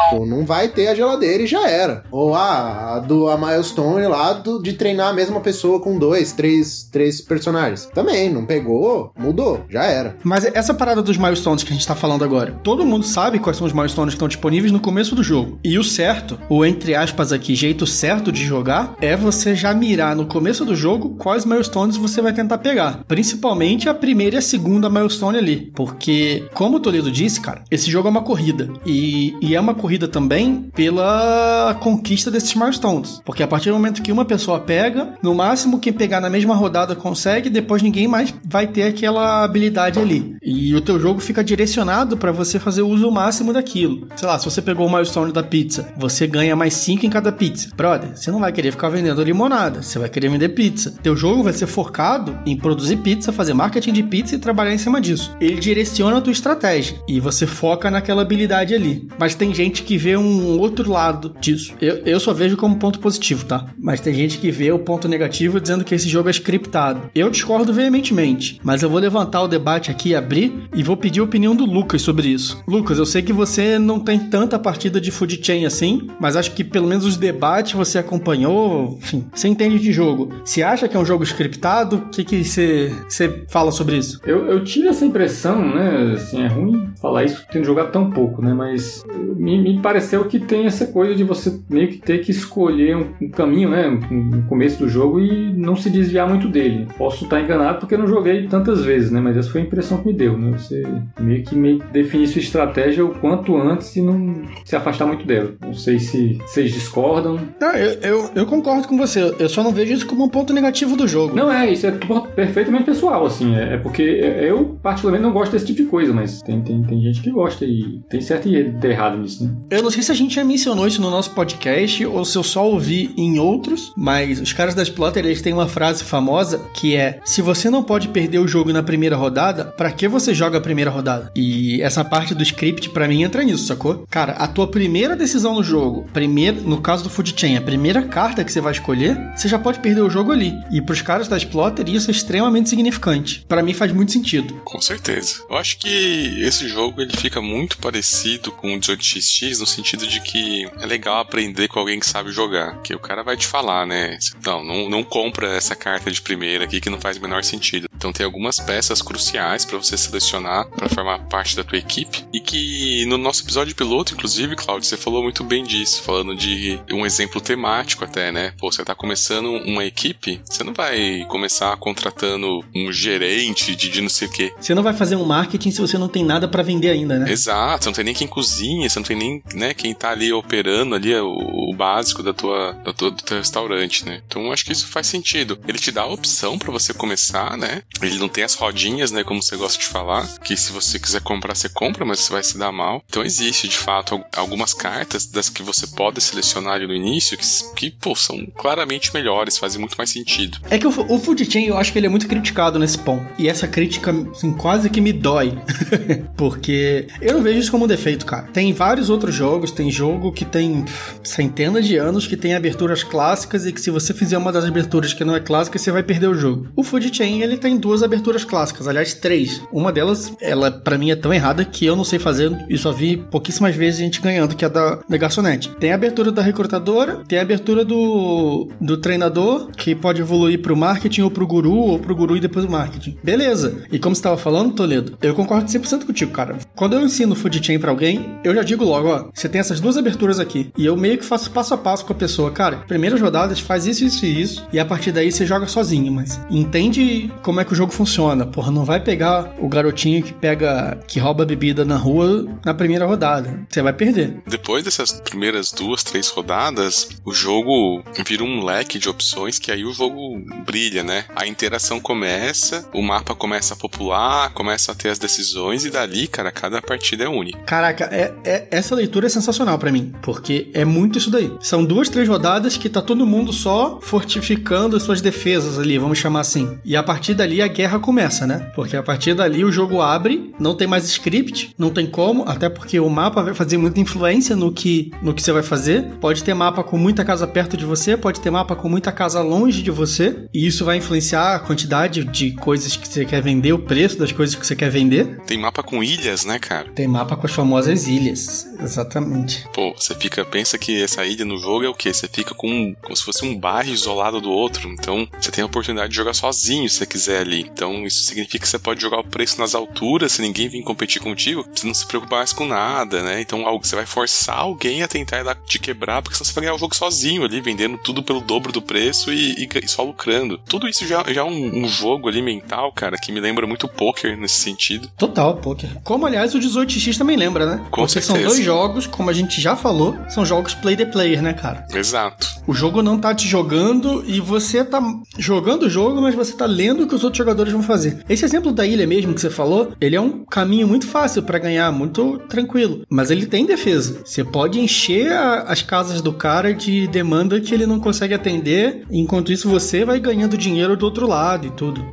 [0.09, 2.03] Pô, não vai ter a geladeira e já era.
[2.11, 6.31] Ou ah, a do a milestone lá do, de treinar a mesma pessoa com dois,
[6.31, 7.89] três, três personagens.
[7.93, 10.15] Também, não pegou, mudou, já era.
[10.23, 13.57] Mas essa parada dos milestones que a gente tá falando agora, todo mundo sabe quais
[13.57, 15.59] são os milestones que estão disponíveis no começo do jogo.
[15.63, 20.15] E o certo, ou entre aspas aqui, jeito certo de jogar, é você já mirar
[20.15, 23.03] no começo do jogo quais milestones você vai tentar pegar.
[23.07, 25.71] Principalmente a primeira e a segunda milestone ali.
[25.75, 28.69] Porque, como o Toledo disse, cara, esse jogo é uma corrida.
[28.85, 33.21] E, e é uma corrida também pela conquista desses milestones.
[33.23, 36.55] Porque a partir do momento que uma pessoa pega, no máximo quem pegar na mesma
[36.55, 40.35] rodada consegue, depois ninguém mais vai ter aquela habilidade ali.
[40.41, 44.07] E o teu jogo fica direcionado para você fazer o uso máximo daquilo.
[44.15, 47.31] Sei lá, se você pegou o milestone da pizza, você ganha mais 5 em cada
[47.31, 47.69] pizza.
[47.75, 50.93] Brother, você não vai querer ficar vendendo limonada, você vai querer vender pizza.
[51.01, 54.77] Teu jogo vai ser focado em produzir pizza, fazer marketing de pizza e trabalhar em
[54.77, 55.35] cima disso.
[55.41, 59.07] Ele direciona a tua estratégia e você foca naquela habilidade ali.
[59.17, 61.73] Mas tem gente que vê um outro lado disso.
[61.81, 63.65] Eu, eu só vejo como ponto positivo, tá?
[63.79, 67.09] Mas tem gente que vê o ponto negativo dizendo que esse jogo é scriptado.
[67.15, 71.23] Eu discordo veementemente, mas eu vou levantar o debate aqui, abrir e vou pedir a
[71.23, 72.63] opinião do Lucas sobre isso.
[72.67, 76.51] Lucas, eu sei que você não tem tanta partida de Food Chain assim, mas acho
[76.51, 80.31] que pelo menos os debates você acompanhou, enfim, você entende de jogo.
[80.45, 81.95] Você acha que é um jogo scriptado?
[81.95, 84.19] O que, que você, você fala sobre isso?
[84.25, 86.11] Eu, eu tive essa impressão, né?
[86.15, 88.53] Assim, é ruim falar isso tendo jogado tão pouco, né?
[88.53, 92.97] Mas me, me pareceu que tem essa coisa de você meio que ter que escolher
[92.97, 93.87] um, um caminho, né?
[94.11, 96.85] No começo do jogo e não se desviar muito dele.
[96.97, 99.21] Posso estar enganado porque eu não joguei tantas vezes, né?
[99.21, 100.57] Mas essa foi a impressão que me deu, né?
[100.57, 100.83] Você
[101.17, 105.53] meio que meio definir sua estratégia o quanto antes e não se afastar muito dela.
[105.61, 107.39] Não sei se vocês discordam.
[107.61, 109.33] Não, eu, eu, eu concordo com você.
[109.39, 111.33] Eu só não vejo isso como um ponto negativo do jogo.
[111.33, 111.91] Não é, isso é
[112.35, 113.44] perfeitamente pessoal, assim.
[113.53, 117.01] É, é porque eu, particularmente, não gosto desse tipo de coisa, mas tem, tem, tem
[117.01, 119.55] gente que gosta e tem certo e errado nisso, né?
[119.69, 122.43] Eu não sei se a gente já mencionou isso no nosso podcast ou se eu
[122.43, 126.95] só ouvi em outros, mas os caras da Splotter, eles têm uma frase famosa que
[126.95, 130.57] é: se você não pode perder o jogo na primeira rodada, para que você joga
[130.57, 131.31] a primeira rodada?
[131.35, 134.05] E essa parte do script para mim entra nisso, sacou?
[134.09, 138.01] Cara, a tua primeira decisão no jogo, primeiro, no caso do Food Chain, a primeira
[138.03, 140.53] carta que você vai escolher, você já pode perder o jogo ali.
[140.71, 143.24] E pros caras da Splotter isso é extremamente significante.
[143.47, 144.55] Para mim faz muito sentido.
[144.63, 145.43] Com certeza.
[145.49, 150.19] Eu acho que esse jogo ele fica muito parecido com o 18xx no sentido de
[150.21, 153.85] que é legal aprender com alguém que sabe jogar, que o cara vai te falar,
[153.85, 154.17] né?
[154.45, 157.87] Não, não, não compra essa carta de primeira aqui que não faz o menor sentido.
[157.95, 162.39] Então tem algumas peças cruciais para você selecionar para formar parte da tua equipe e
[162.39, 167.05] que no nosso episódio piloto, inclusive, Claudio, você falou muito bem disso, falando de um
[167.05, 168.53] exemplo temático até, né?
[168.57, 174.01] Pô, você tá começando uma equipe, você não vai começar contratando um gerente de, de
[174.01, 174.53] não sei o quê.
[174.59, 177.31] Você não vai fazer um marketing se você não tem nada para vender ainda, né?
[177.31, 180.31] Exato, você não tem nem quem cozinha, você não tem nem, né, quem tá ali
[180.31, 184.21] operando ali o, o básico da tua, da tua, do teu restaurante, né?
[184.27, 185.57] Então acho que isso faz sentido.
[185.67, 187.81] Ele te dá a opção para você começar, né?
[188.01, 191.21] Ele não tem as rodinhas, né, como você gosta de falar, que se você quiser
[191.21, 193.03] comprar, você compra, mas você vai se dar mal.
[193.07, 197.45] Então existe, de fato, algumas cartas das que você pode selecionar ali no início que,
[197.75, 200.59] que pô, são claramente melhores, fazem muito mais sentido.
[200.69, 202.97] É que o, o Food Chain, eu acho que ele é muito criticado nesse
[203.37, 205.57] E essa crítica, assim, quase que me dói.
[206.35, 208.47] Porque eu não vejo isso como um defeito, cara.
[208.53, 210.85] Tem vários outros jogos, tem jogo que tem
[211.23, 215.13] centenas de anos que tem aberturas clássicas e que se você fizer uma das aberturas
[215.13, 216.67] que não é clássica, você vai perder o jogo.
[216.75, 219.61] O Food Chain, ele tem duas aberturas clássicas, aliás, três.
[219.71, 222.91] Uma delas, ela para mim é tão errada que eu não sei fazer e só
[222.91, 225.69] vi pouquíssimas vezes a gente ganhando, que é da, da garçonete.
[225.79, 230.75] Tem a abertura da recrutadora, tem a abertura do, do treinador, que pode evoluir pro
[230.75, 232.94] marketing ou pro guru, ou pro guru e depois o marketing.
[233.23, 233.83] Beleza.
[233.91, 236.57] E como você tava falando, Toledo, eu concordo 100% contigo, cara.
[236.75, 239.79] Quando eu ensino Food Chain pra alguém, eu já digo logo, ó, você tem essas
[239.79, 240.71] duas aberturas aqui.
[240.77, 242.51] E eu meio que faço passo a passo com a pessoa.
[242.51, 244.67] Cara, primeiras rodadas faz isso, isso e isso.
[244.71, 248.45] E a partir daí você joga sozinho, mas entende como é que o jogo funciona.
[248.45, 253.05] Porra, não vai pegar o garotinho que pega, que rouba bebida na rua na primeira
[253.05, 253.65] rodada.
[253.69, 254.41] Você vai perder.
[254.47, 259.85] Depois dessas primeiras duas, três rodadas, o jogo vira um leque de opções que aí
[259.85, 261.25] o jogo brilha, né?
[261.35, 266.27] A interação começa, o mapa começa a popular, começa a ter as decisões e dali,
[266.27, 267.59] cara, cada partida é única.
[267.59, 271.51] Caraca, é, é, essa leitura é sensacional para mim, porque é muito isso daí.
[271.59, 276.17] São duas, três rodadas que tá todo mundo só fortificando as suas defesas ali, vamos
[276.17, 276.77] chamar assim.
[276.85, 278.71] E a partir dali a guerra começa, né?
[278.75, 282.69] Porque a partir dali o jogo abre, não tem mais script, não tem como, até
[282.69, 286.03] porque o mapa vai fazer muita influência no que, no que você vai fazer.
[286.21, 289.41] Pode ter mapa com muita casa perto de você, pode ter mapa com muita casa
[289.41, 293.73] longe de você, e isso vai influenciar a quantidade de coisas que você quer vender,
[293.73, 295.39] o preço das coisas que você quer vender.
[295.45, 296.89] Tem mapa com ilhas, né, cara?
[296.91, 299.65] Tem mapa com as famosas ilhas, exatamente.
[299.73, 302.13] Pô, você fica, pensa que essa ilha no jogo é o quê?
[302.13, 305.67] Você fica com como se fosse um bairro isolado do outro, então você tem a
[305.67, 307.61] oportunidade de jogar sozinho se você quiser ali.
[307.61, 311.21] Então isso significa que você pode jogar o preço nas alturas, se ninguém vir competir
[311.21, 313.41] contigo, você não se preocupar mais com nada, né?
[313.41, 316.79] Então você vai forçar alguém a tentar te quebrar, porque senão você vai ganhar o
[316.79, 320.59] jogo sozinho ali, vendendo tudo pelo dobro do preço e, e, e só lucrando.
[320.67, 323.87] Tudo isso já, já é um, um, jogo ali mental, cara, que me lembra muito
[323.87, 325.07] poker nesse sentido.
[325.17, 325.89] Total, poker.
[326.03, 327.77] Como, aliás, o 18x também lembra, né?
[327.91, 328.33] Com Porque certeza.
[328.33, 331.85] são dois jogos, como a gente já falou, são jogos play the player, né, cara?
[331.93, 332.47] Exato.
[332.65, 335.01] O jogo não tá te jogando e você tá
[335.37, 338.23] jogando o jogo, mas você tá lendo o que os outros jogadores vão fazer.
[338.27, 341.59] Esse exemplo da ilha mesmo que você falou, ele é um caminho muito fácil para
[341.59, 343.03] ganhar, muito tranquilo.
[343.09, 344.21] Mas ele tem defesa.
[344.25, 349.05] Você pode encher a, as casas do cara de demanda que ele não consegue atender,
[349.11, 352.05] enquanto isso você vai ganhando dinheiro do outro lado e tudo.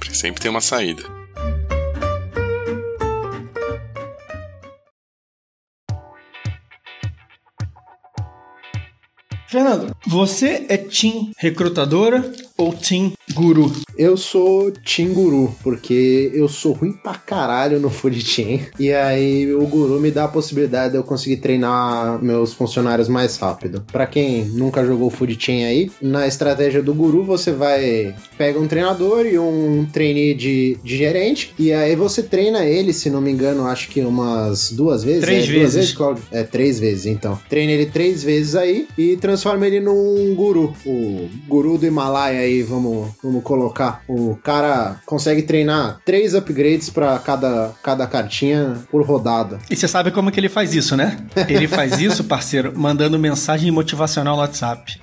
[0.00, 1.02] Sempre, sempre tem uma saída.
[9.46, 13.72] Fernando, você é team recrutadora ou team guru?
[13.96, 18.62] Eu sou team guru, porque eu sou ruim pra caralho no food chain.
[18.78, 23.36] E aí o guru me dá a possibilidade de eu conseguir treinar meus funcionários mais
[23.36, 23.84] rápido.
[23.92, 28.66] Para quem nunca jogou food chain aí, na estratégia do guru você vai pega um
[28.66, 33.30] treinador e um trainee de, de gerente e aí você treina ele, se não me
[33.30, 35.22] engano, acho que umas duas vezes.
[35.22, 35.60] Três é, vezes.
[35.60, 36.22] Duas vezes, Claudio?
[36.32, 37.38] É, três vezes então.
[37.48, 40.74] Treina ele três vezes aí e transforma ele num guru.
[40.86, 44.02] O guru do Himalaia aí, vamos, vamos colocar.
[44.08, 49.58] O cara consegue treinar três upgrades para cada, cada cartinha por rodada.
[49.70, 51.18] E você sabe como que ele faz isso, né?
[51.48, 55.00] Ele faz isso, parceiro, mandando mensagem motivacional no WhatsApp.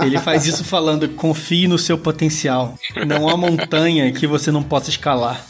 [0.00, 2.78] Ele faz isso falando: confie no seu potencial.
[3.06, 5.44] Não há montanha que você não possa escalar.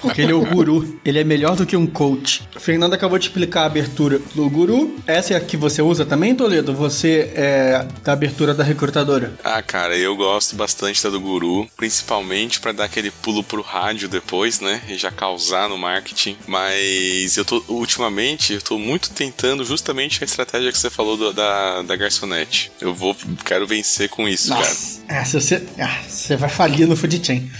[0.00, 0.98] Porque ele é o guru.
[1.04, 2.48] Ele é melhor do que um coach.
[2.54, 4.96] O Fernando acabou de explicar a abertura do guru.
[5.06, 6.74] Essa é a que você usa também, Toledo?
[6.74, 9.32] Você é da abertura da recrutadora.
[9.42, 11.45] Ah, cara, eu gosto bastante da do guru,
[11.76, 14.82] principalmente para dar aquele pulo pro rádio depois, né?
[14.88, 16.36] E já causar no marketing.
[16.46, 21.32] Mas eu tô, ultimamente, eu tô muito tentando justamente a estratégia que você falou do,
[21.32, 22.70] da, da garçonete.
[22.80, 24.60] Eu vou, quero vencer com isso, cara.
[24.60, 27.50] Nossa, é, se você, ah, você vai falir no food chain.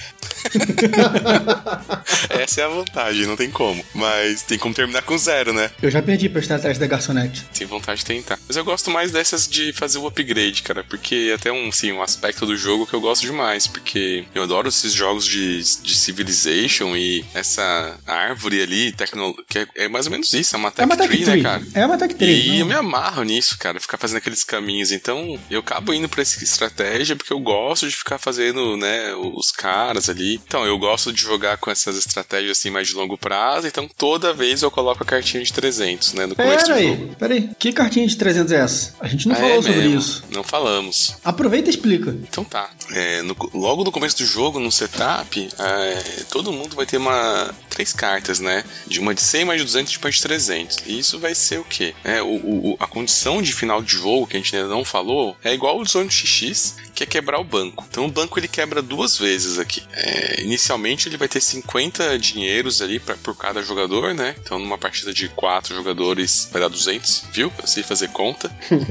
[2.31, 3.85] Essa é a vantagem, não tem como.
[3.95, 5.71] Mas tem como terminar com zero, né?
[5.81, 7.45] Eu já perdi pra estratégia da garçonete.
[7.57, 8.39] Tem vontade de tentar.
[8.47, 10.85] Mas eu gosto mais dessas de fazer o upgrade, cara.
[10.85, 13.67] Porque até um, sim, um aspecto do jogo que eu gosto demais.
[13.81, 19.67] Porque eu adoro esses jogos de, de Civilization e essa árvore ali, tecno, que é,
[19.77, 20.55] é mais ou menos isso.
[20.57, 21.63] É uma tech, é uma tech tree, tree, né, cara?
[21.75, 22.47] É uma tech tree.
[22.47, 22.57] E não.
[22.59, 24.91] eu me amarro nisso, cara, ficar fazendo aqueles caminhos.
[24.93, 29.51] Então, eu acabo indo pra essa estratégia porque eu gosto de ficar fazendo, né, os
[29.51, 30.41] caras ali.
[30.47, 33.67] Então, eu gosto de jogar com essas estratégias assim mais de longo prazo.
[33.67, 36.89] Então, toda vez eu coloco a cartinha de 300, né, no começo Pera do aí,
[36.97, 37.17] jogo.
[37.17, 37.51] pera aí.
[37.59, 38.95] Que cartinha de 300 é essa?
[39.01, 40.25] A gente não É falou sobre mesmo, isso.
[40.31, 41.17] Não falamos.
[41.25, 42.11] Aproveita e explica.
[42.29, 42.71] Então tá.
[42.93, 43.37] É, no-
[43.67, 48.39] logo no começo do jogo, no setup, é, todo mundo vai ter uma três cartas,
[48.39, 48.65] né?
[48.87, 50.79] De uma de 100, mais de 200 e uma de 300.
[50.87, 51.95] E isso vai ser o quê?
[52.05, 55.37] É, o, o- a condição de final de jogo, que a gente ainda não falou,
[55.43, 57.85] é igual o 18XX, que é quebrar o banco.
[57.91, 59.83] Então o banco ele quebra duas vezes aqui.
[59.93, 64.35] É, inicialmente ele vai ter 50 dinheiros ali pra, por cada jogador, né?
[64.41, 67.53] Então numa partida de quatro jogadores vai dar 200, viu?
[67.61, 68.51] Eu sei fazer conta.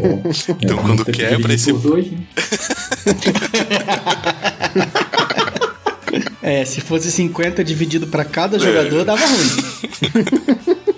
[0.62, 2.18] Então, quando Tem que quebra esse- por dois, né?
[6.42, 10.86] É, se fosse 50 dividido pra cada jogador, dava ruim.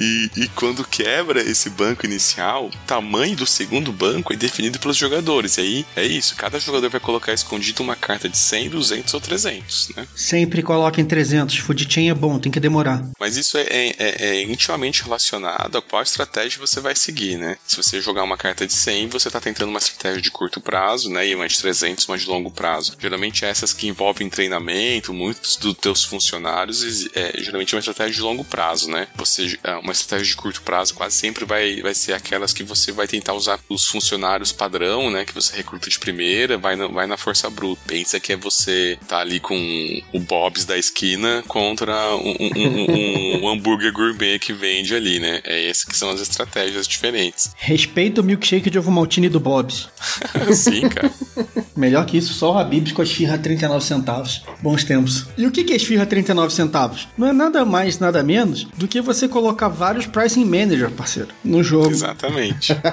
[0.00, 4.96] E, e quando quebra esse banco inicial, o tamanho do segundo banco é definido pelos
[4.96, 5.58] jogadores.
[5.58, 9.20] E aí é isso, cada jogador vai colocar escondido uma carta de 100, 200 ou
[9.20, 10.06] 300, né?
[10.14, 11.58] Sempre coloca em 300.
[11.58, 13.04] Food chain é bom, tem que demorar.
[13.18, 17.58] Mas isso é, é- é- é intimamente relacionado a qual estratégia você vai seguir, né?
[17.66, 21.10] Se você jogar uma carta de 100, você está tentando uma estratégia de curto prazo,
[21.10, 21.26] né?
[21.28, 22.96] E uma de 300, uma de longo prazo.
[22.98, 26.82] Geralmente essas que envolvem treinamento, muitos dos teus funcionários,
[27.14, 29.06] é, geralmente é uma estratégia de longo prazo, né?
[29.16, 32.92] Você, é, uma estratégia de curto prazo quase sempre vai, vai ser aquelas que você
[32.92, 35.24] vai tentar usar os funcionários padrão, né?
[35.24, 37.80] Que você recruta de primeira, vai na, vai na força bruta.
[37.86, 39.56] Pensa que é você tá ali com
[40.12, 45.40] o Bob's da esquina contra um, um- um- um hambúrguer gourmet que vende ali, né?
[45.44, 47.50] É esse que são as estratégias diferentes.
[47.56, 49.88] Respeita o milkshake de ovo maltine do Bob's.
[50.54, 51.10] Sim, cara.
[51.76, 54.42] Melhor que isso, só o Habib's com a esfirra a 39 centavos.
[54.62, 55.26] Bons tempos.
[55.36, 57.08] E o que é esfirra a 39 centavos?
[57.16, 61.62] Não é nada mais, nada menos do que você colocar vários Pricing Manager, parceiro, no
[61.62, 61.90] jogo.
[61.90, 62.76] Exatamente.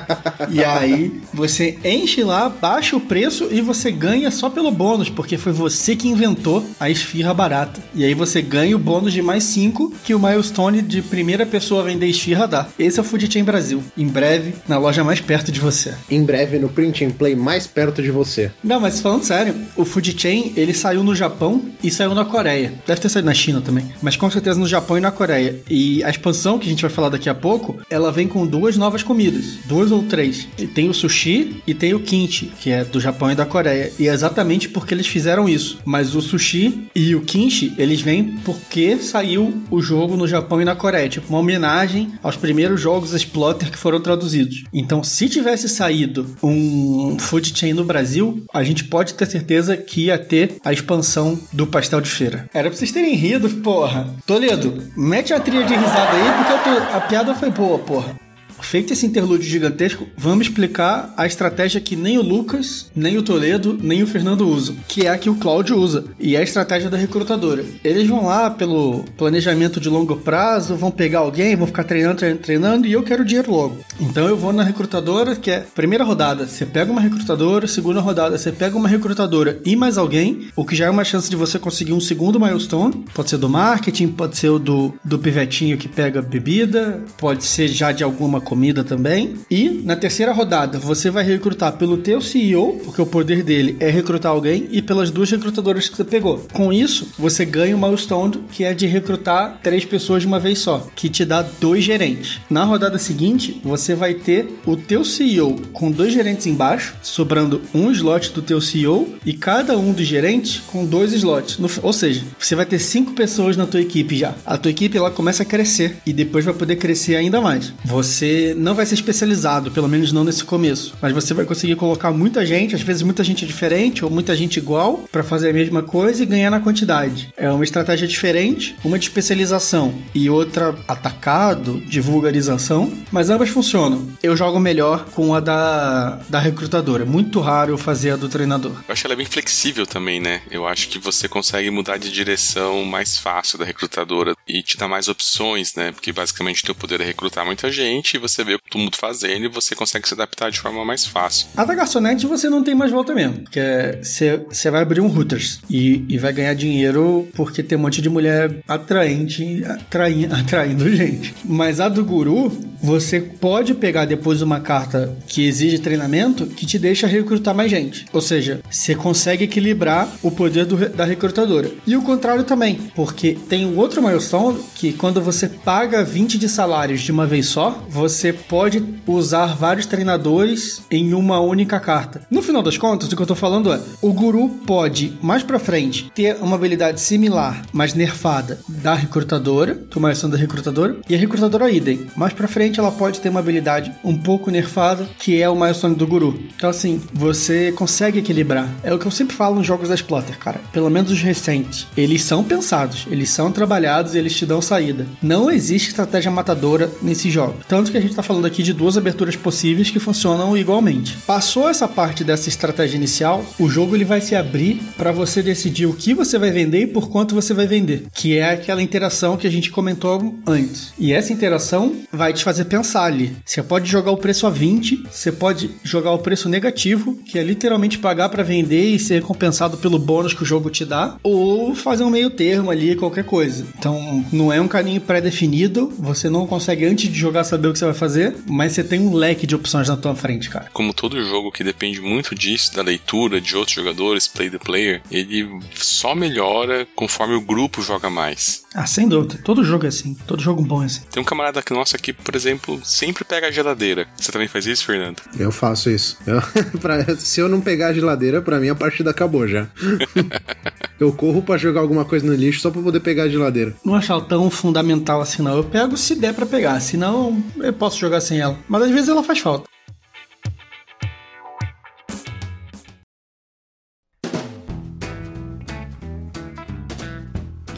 [0.49, 5.37] E aí você enche lá, baixa o preço e você ganha só pelo bônus, porque
[5.37, 7.81] foi você que inventou a esfirra barata.
[7.93, 11.81] E aí você ganha o bônus de mais 5 que o milestone de primeira pessoa
[11.81, 12.67] a vender esfirra dá.
[12.79, 13.83] Esse é o Food Chain Brasil.
[13.97, 15.93] Em breve, na loja mais perto de você.
[16.09, 18.51] Em breve no Print and Play mais perto de você.
[18.63, 22.73] Não, mas falando sério, o Food Chain, ele saiu no Japão e saiu na Coreia.
[22.85, 25.59] Deve ter saído na China também, mas com certeza no Japão e na Coreia.
[25.69, 28.77] E a expansão que a gente vai falar daqui a pouco, ela vem com duas
[28.77, 30.47] novas comidas, duas ou três.
[30.57, 33.91] E tem o sushi e tem o kimchi, que é do Japão e da Coreia.
[33.99, 35.79] E é exatamente porque eles fizeram isso.
[35.85, 40.65] Mas o sushi e o kimchi, eles vêm porque saiu o jogo no Japão e
[40.65, 44.63] na Coreia, tipo uma homenagem aos primeiros jogos Exploiter que foram traduzidos.
[44.73, 50.05] Então, se tivesse saído um Food Chain no Brasil, a gente pode ter certeza que
[50.05, 52.49] ia ter a expansão do pastel de feira.
[52.53, 54.13] Era pra vocês terem rido, porra.
[54.25, 58.26] Toledo, mete a trilha de risada aí, porque eu tô- a piada foi boa, porra.
[58.61, 63.77] Feito esse interlúdio gigantesco, vamos explicar a estratégia que nem o Lucas, nem o Toledo,
[63.81, 66.89] nem o Fernando usam, que é a que o Cláudio usa, e é a estratégia
[66.89, 67.63] da recrutadora.
[67.83, 72.87] Eles vão lá pelo planejamento de longo prazo, vão pegar alguém, vão ficar treinando, treinando,
[72.87, 73.77] e eu quero dinheiro logo.
[73.99, 78.37] Então eu vou na recrutadora, que é primeira rodada, você pega uma recrutadora, segunda rodada,
[78.37, 81.57] você pega uma recrutadora e mais alguém, o que já é uma chance de você
[81.59, 86.21] conseguir um segundo milestone, pode ser do marketing, pode ser do, do pivetinho que pega
[86.21, 89.35] bebida, pode ser já de alguma comida também.
[89.51, 93.89] E na terceira rodada, você vai recrutar pelo teu CEO, porque o poder dele é
[93.89, 96.47] recrutar alguém, e pelas duas recrutadoras que você pegou.
[96.53, 100.59] Com isso, você ganha o milestone, que é de recrutar três pessoas de uma vez
[100.59, 102.39] só, que te dá dois gerentes.
[102.49, 107.91] Na rodada seguinte, você vai ter o teu CEO com dois gerentes embaixo, sobrando um
[107.91, 111.57] slot do teu CEO e cada um dos gerentes com dois slots.
[111.57, 114.33] No- ou seja, você vai ter cinco pessoas na tua equipe já.
[114.45, 117.73] A tua equipe ela começa a crescer e depois vai poder crescer ainda mais.
[117.83, 122.11] Você não vai ser especializado, pelo menos não nesse começo, mas você vai conseguir colocar
[122.11, 125.81] muita gente, às vezes muita gente diferente ou muita gente igual para fazer a mesma
[125.81, 127.29] coisa e ganhar na quantidade.
[127.37, 134.07] É uma estratégia diferente, uma de especialização e outra atacado, de vulgarização, mas ambas funcionam.
[134.21, 137.05] Eu jogo melhor com a da, da recrutadora.
[137.05, 138.73] Muito raro eu fazer a do treinador.
[138.87, 140.41] Eu acho ela bem flexível também, né?
[140.49, 144.87] Eu acho que você consegue mudar de direção mais fácil da recrutadora e te dá
[144.87, 145.91] mais opções, né?
[145.91, 148.95] Porque basicamente o teu poder é recrutar muita gente e você vê o todo mundo
[148.95, 151.47] fazendo e você consegue se adaptar de forma mais fácil.
[151.55, 153.39] A da garçonete você não tem mais volta mesmo.
[153.39, 153.61] Porque
[154.01, 158.09] você vai abrir um Hooters e, e vai ganhar dinheiro porque tem um monte de
[158.09, 161.33] mulher atraente atrai, atraindo gente.
[161.43, 162.51] Mas a do guru,
[162.81, 168.05] você pode pegar depois uma carta que exige treinamento que te deixa recrutar mais gente.
[168.13, 171.71] Ou seja, você consegue equilibrar o poder do da recrutadora.
[171.85, 177.01] E o contrário também, porque tem outro milestone que quando você paga 20 de salários
[177.01, 182.21] de uma vez só, você pode usar vários treinadores em uma única carta.
[182.29, 185.59] No final das contas, o que eu tô falando é, o guru pode mais pra
[185.59, 191.69] frente ter uma habilidade similar, mas nerfada da recrutadora, ação da recrutadora, e a recrutadora
[191.69, 192.07] idem.
[192.15, 195.95] Mais pra frente ela pode ter uma habilidade um pouco nerfada, que é o milestone
[195.95, 196.39] do guru.
[196.55, 198.69] Então assim, você consegue equilibrar.
[198.83, 200.59] É o que eu sempre falo nos jogos da Splotter, cara.
[200.71, 201.87] Pelo menos os recentes.
[201.95, 205.05] Eles são pensados, eles são trabalhados e eles te dão saída.
[205.21, 207.55] Não existe estratégia matadora nesse jogo.
[207.67, 211.17] Tanto que a gente tá falando aqui de duas aberturas possíveis que funcionam igualmente.
[211.25, 215.85] Passou essa parte dessa estratégia inicial, o jogo ele vai se abrir para você decidir
[215.85, 219.37] o que você vai vender e por quanto você vai vender, que é aquela interação
[219.37, 220.93] que a gente comentou antes.
[220.97, 223.35] E essa interação vai te fazer pensar ali.
[223.45, 227.43] Você pode jogar o preço a 20, você pode jogar o preço negativo, que é
[227.43, 231.75] literalmente pagar para vender e ser compensado pelo bônus que o jogo te dá, ou
[231.75, 233.65] fazer um meio termo ali, qualquer coisa.
[233.77, 237.79] Então, não é um caminho pré-definido, você não consegue antes de jogar saber o que
[237.79, 240.67] você vai fazer, mas você tem um leque de opções na tua frente, cara.
[240.73, 245.01] Como todo jogo que depende muito disso, da leitura de outros jogadores, play the player,
[245.11, 248.63] ele só melhora conforme o grupo joga mais.
[248.73, 249.39] Ah, sem dúvida.
[249.43, 250.15] Todo jogo é assim.
[250.27, 251.01] Todo jogo bom é assim.
[251.11, 254.07] Tem um camarada nosso aqui, por exemplo, sempre pega a geladeira.
[254.15, 255.21] Você também faz isso, Fernando?
[255.39, 256.17] Eu faço isso.
[256.25, 256.41] Eu-
[256.79, 259.67] pra- se eu não pegar a geladeira, pra mim a partida acabou já.
[260.99, 263.73] eu corro pra jogar alguma coisa no lixo só pra poder pegar a geladeira.
[263.85, 265.55] Não achar tão fundamental assim, não.
[265.57, 268.57] Eu pego se der pra pegar, senão eu posso jogar sem ela.
[268.67, 269.69] Mas às vezes ela faz falta.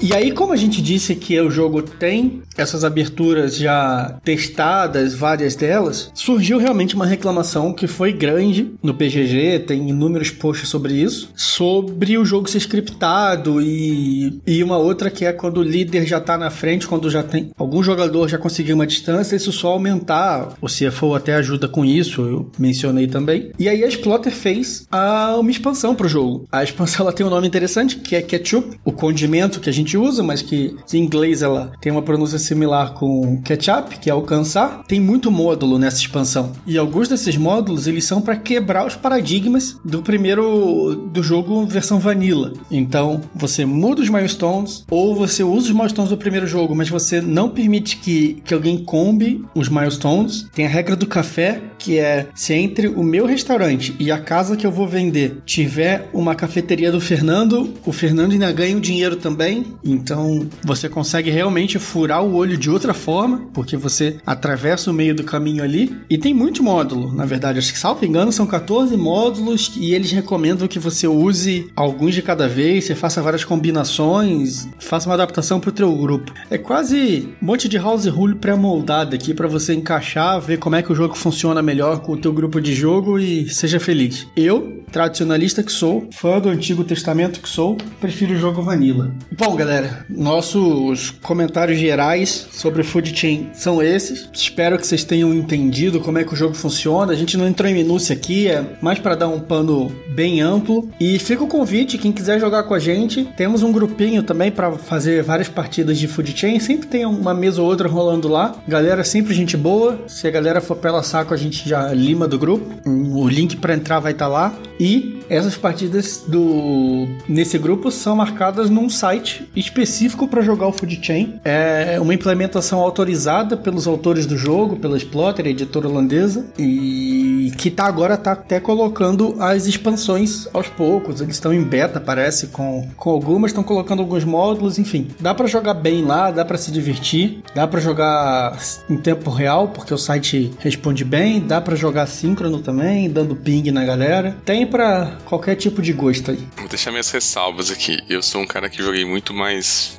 [0.02, 5.56] E aí, como a gente disse que o jogo tem essas aberturas já testadas, várias
[5.56, 11.32] delas, surgiu realmente uma reclamação que foi grande no PGG, tem inúmeros posts sobre isso,
[11.36, 16.20] sobre o jogo ser scriptado e, e uma outra que é quando o líder já
[16.20, 20.54] tá na frente, quando já tem algum jogador já conseguiu uma distância, isso só aumentar.
[20.62, 23.52] O CFO até ajuda com isso, eu mencionei também.
[23.60, 26.48] E aí a Exploiter fez a, uma expansão pro jogo.
[26.52, 29.89] A expansão ela tem um nome interessante, que é Ketchup, o condimento que a gente
[29.98, 34.84] usa, mas que em inglês ela tem uma pronúncia similar com ketchup, que é alcançar.
[34.88, 36.52] Tem muito módulo nessa expansão.
[36.66, 42.00] E alguns desses módulos, eles são para quebrar os paradigmas do primeiro do jogo versão
[42.00, 42.54] vanilla.
[42.72, 47.22] Então, você muda os milestones ou você usa os milestones do primeiro jogo, mas você
[47.22, 50.48] não permite que, que alguém combe os milestones.
[50.54, 54.56] Tem a regra do café, que é se entre o meu restaurante e a casa
[54.56, 59.16] que eu vou vender tiver uma cafeteria do Fernando, o Fernando ainda ganha o dinheiro
[59.16, 59.66] também.
[59.84, 65.16] Então, você consegue realmente furar o olho de outra forma, porque você atravessa o meio
[65.16, 65.96] do caminho ali.
[66.10, 70.12] E tem muito módulo, na verdade, acho que salvo engano são 14 módulos e eles
[70.12, 75.60] recomendam que você use alguns de cada vez, você faça várias combinações, faça uma adaptação
[75.60, 76.34] para o teu grupo.
[76.50, 80.82] É quase um monte de house rule pré-moldado aqui para você encaixar, ver como é
[80.82, 84.28] que o jogo funciona melhor com o teu grupo de jogo e seja feliz.
[84.36, 89.12] Eu, tradicionalista que sou, fã do Antigo Testamento que sou, prefiro o jogo Vanilla.
[89.38, 89.69] Bom, galera,
[90.10, 94.30] nossos comentários gerais sobre Food Chain são esses.
[94.34, 97.14] Espero que vocês tenham entendido como é que o jogo funciona.
[97.14, 100.90] A gente não entrou em minúcia aqui, é mais para dar um pano bem amplo.
[101.00, 104.72] E fica o convite, quem quiser jogar com a gente, temos um grupinho também para
[104.72, 106.60] fazer várias partidas de Food Chain.
[106.60, 108.56] Sempre tem uma mesa ou outra rolando lá.
[108.68, 110.00] Galera, sempre gente boa.
[110.08, 112.66] Se a galera for pela saco, a gente já lima do grupo.
[112.86, 114.54] O link para entrar vai estar tá lá.
[114.80, 121.00] E essas partidas do nesse grupo são marcadas num site específico para jogar o Food
[121.02, 121.40] Chain.
[121.44, 127.86] É uma implementação autorizada pelos autores do jogo, pela Splotter, editora holandesa, e que tá
[127.86, 131.22] agora tá até colocando as expansões aos poucos.
[131.22, 135.10] Eles estão em beta, parece, com, com algumas, estão colocando alguns módulos, enfim.
[135.20, 138.58] Dá para jogar bem lá, dá para se divertir, dá para jogar
[138.90, 143.72] em tempo real, porque o site responde bem, dá para jogar síncrono também, dando ping
[143.72, 144.38] na galera.
[144.46, 146.48] Tem para qualquer tipo de gosto aí.
[146.58, 148.00] Vou deixar minhas ressalvas aqui.
[148.10, 149.49] Eu sou um cara que joguei muito mais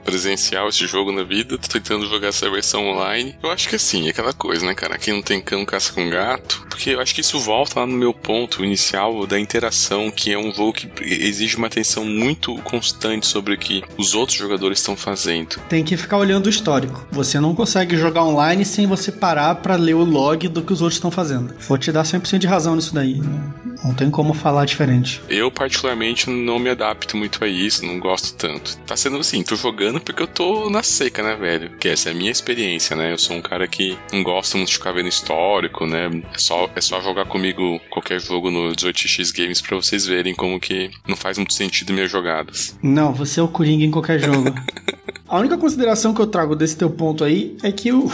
[0.04, 3.36] presencial esse jogo na vida, tô tentando jogar essa versão online.
[3.42, 4.98] Eu acho que assim, é aquela coisa, né, cara?
[4.98, 6.66] Quem não tem cão caça com gato.
[6.68, 10.38] Porque eu acho que isso volta lá no meu ponto inicial da interação, que é
[10.38, 14.96] um jogo que exige uma atenção muito constante sobre o que os outros jogadores estão
[14.96, 15.60] fazendo.
[15.68, 17.06] Tem que ficar olhando o histórico.
[17.10, 20.80] Você não consegue jogar online sem você parar para ler o log do que os
[20.80, 21.54] outros estão fazendo.
[21.68, 23.14] Vou te dar 100% de razão nisso daí.
[23.14, 23.69] Né?
[23.84, 25.20] Não tem como falar diferente.
[25.28, 28.76] Eu, particularmente, não me adapto muito a isso, não gosto tanto.
[28.86, 31.70] Tá sendo assim, tô jogando porque eu tô na seca, né, velho?
[31.78, 33.12] Que essa é a minha experiência, né?
[33.12, 36.08] Eu sou um cara que não gosta muito de ficar vendo histórico, né?
[36.32, 40.60] É só, é só jogar comigo qualquer jogo no 18x Games pra vocês verem como
[40.60, 42.76] que não faz muito sentido minhas jogadas.
[42.82, 44.54] Não, você é o Coringa em qualquer jogo.
[45.30, 48.10] A única consideração que eu trago desse teu ponto aí é que o,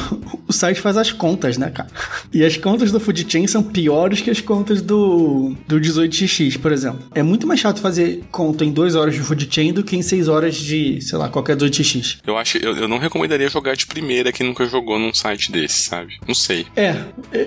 [0.46, 1.88] o site faz as contas, né, cara?
[2.30, 6.72] E as contas do Food Chain são piores que as contas do, do 18x, por
[6.72, 7.00] exemplo.
[7.14, 10.02] É muito mais chato fazer conta em 2 horas de Food Chain do que em
[10.02, 12.18] 6 horas de, sei lá, qualquer 18x.
[12.26, 15.88] Eu acho, eu, eu não recomendaria jogar de primeira quem nunca jogou num site desse,
[15.88, 16.18] sabe?
[16.28, 16.66] Não sei.
[16.76, 16.96] É,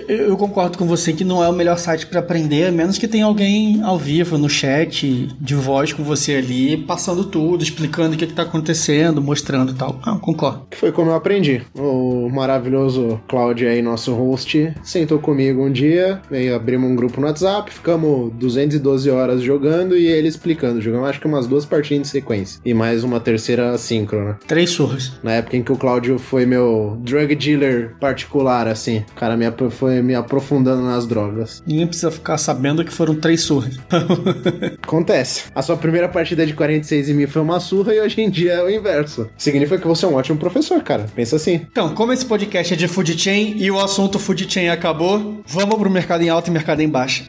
[0.08, 3.06] eu concordo com você que não é o melhor site para aprender, a menos que
[3.06, 8.18] tenha alguém ao vivo no chat, de voz com você ali, passando tudo, explicando o
[8.18, 9.98] que, que tá acontecendo, mostrando e tal.
[10.02, 10.66] Ah, concordo.
[10.72, 11.62] Foi como eu aprendi.
[11.74, 17.26] O maravilhoso Cláudio aí, nosso host, sentou comigo um dia, veio abrimos um grupo no
[17.26, 20.80] WhatsApp, ficamos 212 horas jogando e ele explicando.
[20.80, 22.60] Jogamos acho que umas duas partidas em sequência.
[22.64, 24.38] E mais uma terceira síncrona.
[24.46, 25.12] Três surras.
[25.22, 29.04] Na época em que o Cláudio foi meu drug dealer particular, assim.
[29.10, 31.62] O cara me, foi me aprofundando nas drogas.
[31.66, 33.78] Ninguém precisa ficar sabendo que foram três surras.
[34.82, 35.44] Acontece.
[35.54, 38.62] A sua primeira partida de 46 mil foi uma surra e hoje em dia é
[38.62, 41.06] o inverso significa que você é um ótimo professor, cara.
[41.14, 41.66] Pensa assim.
[41.70, 45.76] Então, como esse podcast é de food chain e o assunto food chain acabou, vamos
[45.76, 47.24] pro mercado em alta e mercado em baixa.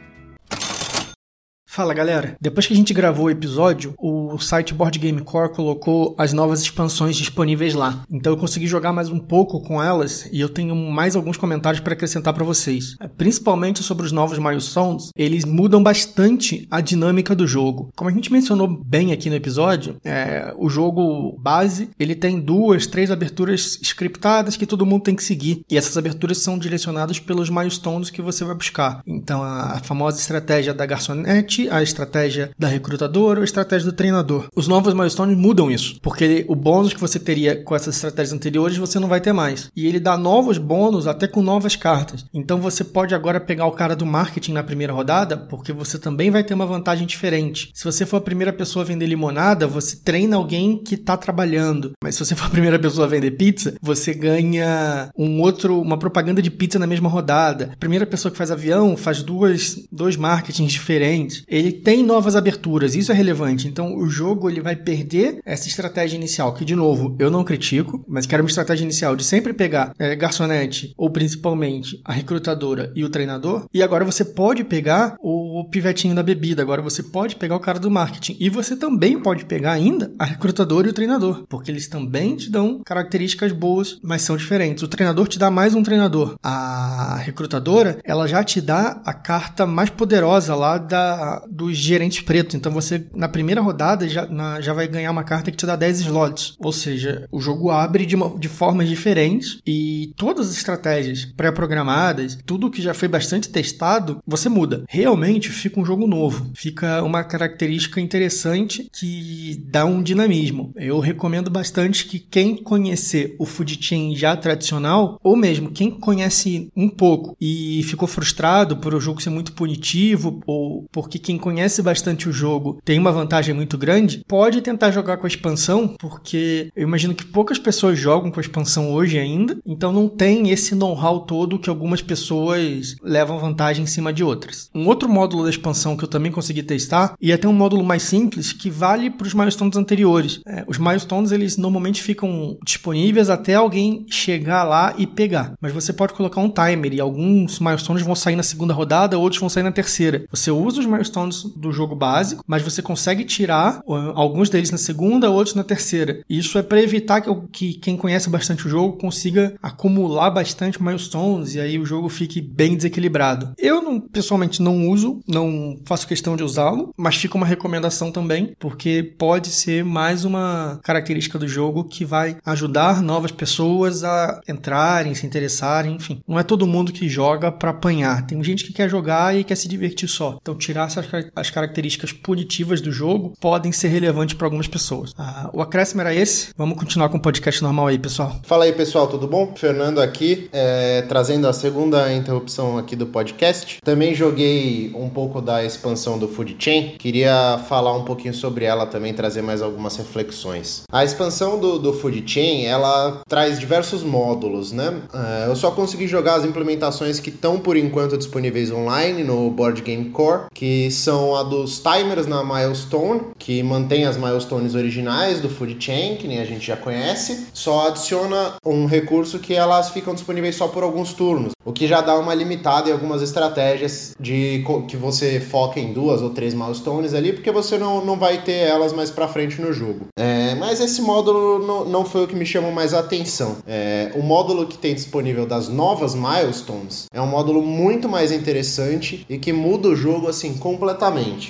[1.74, 6.14] Fala galera, depois que a gente gravou o episódio, o site Board Game Core colocou
[6.18, 8.04] as novas expansões disponíveis lá.
[8.10, 11.80] Então eu consegui jogar mais um pouco com elas e eu tenho mais alguns comentários
[11.80, 12.94] para acrescentar para vocês.
[13.00, 17.90] É, principalmente sobre os novos milestones, eles mudam bastante a dinâmica do jogo.
[17.96, 22.86] Como a gente mencionou bem aqui no episódio, é, o jogo base ele tem duas,
[22.86, 27.48] três aberturas scriptadas que todo mundo tem que seguir e essas aberturas são direcionadas pelos
[27.48, 29.00] milestones que você vai buscar.
[29.06, 34.46] Então a famosa estratégia da garçonete a estratégia da recrutadora ou a estratégia do treinador.
[34.54, 38.76] Os novos milestones mudam isso, porque o bônus que você teria com essas estratégias anteriores
[38.76, 39.70] você não vai ter mais.
[39.76, 42.24] E ele dá novos bônus até com novas cartas.
[42.32, 46.30] Então você pode agora pegar o cara do marketing na primeira rodada, porque você também
[46.30, 47.70] vai ter uma vantagem diferente.
[47.74, 51.92] Se você for a primeira pessoa a vender limonada, você treina alguém que está trabalhando.
[52.02, 55.98] Mas se você for a primeira pessoa a vender pizza, você ganha um outro, uma
[55.98, 57.70] propaganda de pizza na mesma rodada.
[57.72, 61.44] A primeira pessoa que faz avião faz duas, dois marketings diferentes.
[61.52, 63.68] Ele tem novas aberturas, isso é relevante.
[63.68, 68.02] Então o jogo ele vai perder essa estratégia inicial, que de novo eu não critico,
[68.08, 72.90] mas que era uma estratégia inicial de sempre pegar é, garçonete ou principalmente a recrutadora
[72.96, 73.66] e o treinador.
[73.74, 77.60] E agora você pode pegar o, o pivetinho da bebida, agora você pode pegar o
[77.60, 81.70] cara do marketing e você também pode pegar ainda a recrutadora e o treinador, porque
[81.70, 84.82] eles também te dão características boas, mas são diferentes.
[84.82, 86.36] O treinador te dá mais um treinador.
[86.42, 92.54] A recrutadora, ela já te dá a carta mais poderosa lá da, dos gerentes pretos.
[92.54, 95.76] Então você, na primeira rodada, já, na, já vai ganhar uma carta que te dá
[95.76, 96.56] 10 slots.
[96.58, 102.38] Ou seja, o jogo abre de, uma, de formas diferentes e todas as estratégias pré-programadas,
[102.44, 104.84] tudo que já foi bastante testado, você muda.
[104.88, 106.50] Realmente fica um jogo novo.
[106.54, 110.72] Fica uma característica interessante que dá um dinamismo.
[110.76, 116.70] Eu recomendo bastante que quem conhecer o Food Chain já tradicional, ou mesmo quem conhece
[116.76, 121.82] um pouco e ficou frustrado por o jogo ser muito punitivo, ou porque quem conhece
[121.82, 126.70] bastante o jogo tem uma vantagem muito grande, pode tentar jogar com a expansão, porque
[126.74, 130.74] eu imagino que poucas pessoas jogam com a expansão hoje ainda, então não tem esse
[130.74, 134.70] know-how todo que algumas pessoas levam vantagem em cima de outras.
[134.74, 138.02] Um outro módulo da expansão que eu também consegui testar, e até um módulo mais
[138.02, 140.40] simples, que vale para os milestones anteriores.
[140.46, 145.54] É, os milestones, eles normalmente ficam disponíveis até alguém chegar lá e pegar.
[145.60, 149.40] Mas você pode colocar um timer e alguns milestones vão sair na segunda rodada, outros
[149.40, 150.24] vão sair na terceira.
[150.30, 153.80] Você usa os milestones do jogo básico, mas você consegue tirar
[154.14, 156.20] alguns deles na segunda, outros na terceira.
[156.28, 161.54] Isso é para evitar que, que quem conhece bastante o jogo consiga acumular bastante milestones
[161.54, 163.52] e aí o jogo fique bem desequilibrado.
[163.58, 168.54] Eu não, pessoalmente não uso, não faço questão de usá-lo, mas fica uma recomendação também,
[168.58, 175.14] porque pode ser mais uma característica do jogo que vai ajudar novas pessoas a entrarem,
[175.14, 176.22] se interessarem, enfim.
[176.26, 178.26] Não é todo mundo que joga para apanhar.
[178.26, 180.38] Tem gente que quer jogar e quer se divertir só.
[180.40, 180.90] Então tirar
[181.34, 185.12] as características punitivas do jogo podem ser relevantes para algumas pessoas.
[185.16, 186.48] Ah, o acréscimo era esse.
[186.56, 188.40] Vamos continuar com o podcast normal aí, pessoal.
[188.44, 189.54] Fala aí, pessoal, tudo bom?
[189.56, 193.78] Fernando aqui, é, trazendo a segunda interrupção aqui do podcast.
[193.84, 196.96] Também joguei um pouco da expansão do Food Chain.
[196.98, 200.82] Queria falar um pouquinho sobre ela também, trazer mais algumas reflexões.
[200.90, 205.02] A expansão do, do Food Chain, ela traz diversos módulos, né?
[205.12, 209.82] É, eu só consegui jogar as implementações que estão, por enquanto, disponíveis online no Board
[209.82, 215.48] Game Core, que são a dos timers na Milestone, que mantém as milestones originais do
[215.48, 220.14] Food Chain, que nem a gente já conhece, só adiciona um recurso que elas ficam
[220.14, 224.64] disponíveis só por alguns turnos, o que já dá uma limitada em algumas estratégias de
[224.88, 228.68] que você foca em duas ou três milestones ali, porque você não, não vai ter
[228.68, 230.06] elas mais pra frente no jogo.
[230.18, 233.56] É, mas esse módulo não, foi o que me chamou mais a atenção.
[233.66, 239.24] É, o módulo que tem disponível das novas milestones é um módulo muito mais interessante
[239.28, 240.54] e que muda o jogo assim.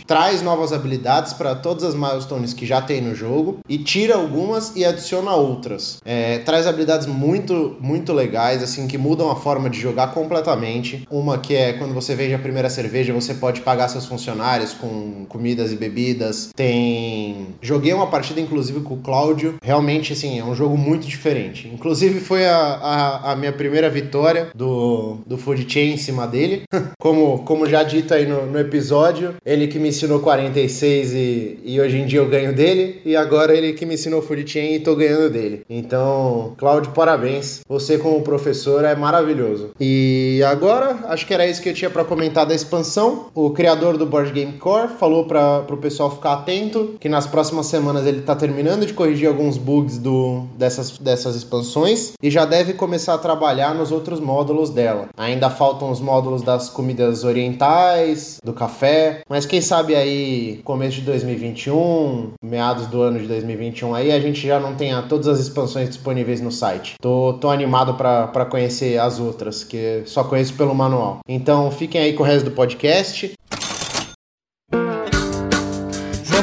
[0.07, 4.75] Traz novas habilidades para todas as milestones que já tem no jogo e tira algumas
[4.77, 5.99] e adiciona outras.
[6.05, 11.07] É, traz habilidades muito muito legais assim que mudam a forma de jogar completamente.
[11.11, 15.25] Uma que é quando você vende a primeira cerveja, você pode pagar seus funcionários com
[15.29, 16.51] comidas e bebidas.
[16.55, 19.57] Tem joguei uma partida inclusive com o Cláudio.
[19.63, 21.69] Realmente assim, é um jogo muito diferente.
[21.69, 26.63] Inclusive foi a, a, a minha primeira vitória do, do Food Chain em cima dele.
[26.99, 31.81] como, como já dito aí no, no episódio, ele que me ensinou 46 e, e
[31.81, 33.01] hoje em dia eu ganho dele.
[33.05, 35.63] E agora ele que me ensinou Food Chain e tô ganhando dele.
[35.69, 37.61] Então, Cláudio, parabéns.
[37.69, 39.71] Você como professor é maravilhoso.
[39.81, 43.27] E agora, acho que era isso que eu tinha para comentar da expansão.
[43.35, 47.67] O criador do Board Game Core falou para o pessoal ficar atento que nas próximas
[47.67, 52.73] semanas ele tá terminando de corrigir alguns bugs do, dessas, dessas expansões e já deve
[52.73, 55.09] começar a trabalhar nos outros módulos dela.
[55.17, 61.03] Ainda faltam os módulos das comidas orientais, do café, mas quem sabe aí começo de
[61.03, 65.89] 2021, meados do ano de 2021 aí a gente já não tenha todas as expansões
[65.89, 66.95] disponíveis no site.
[67.01, 71.21] Tô, tô animado para conhecer as outras, que só conheço pelo manual.
[71.29, 73.33] Então fiquem aí com o resto do podcast.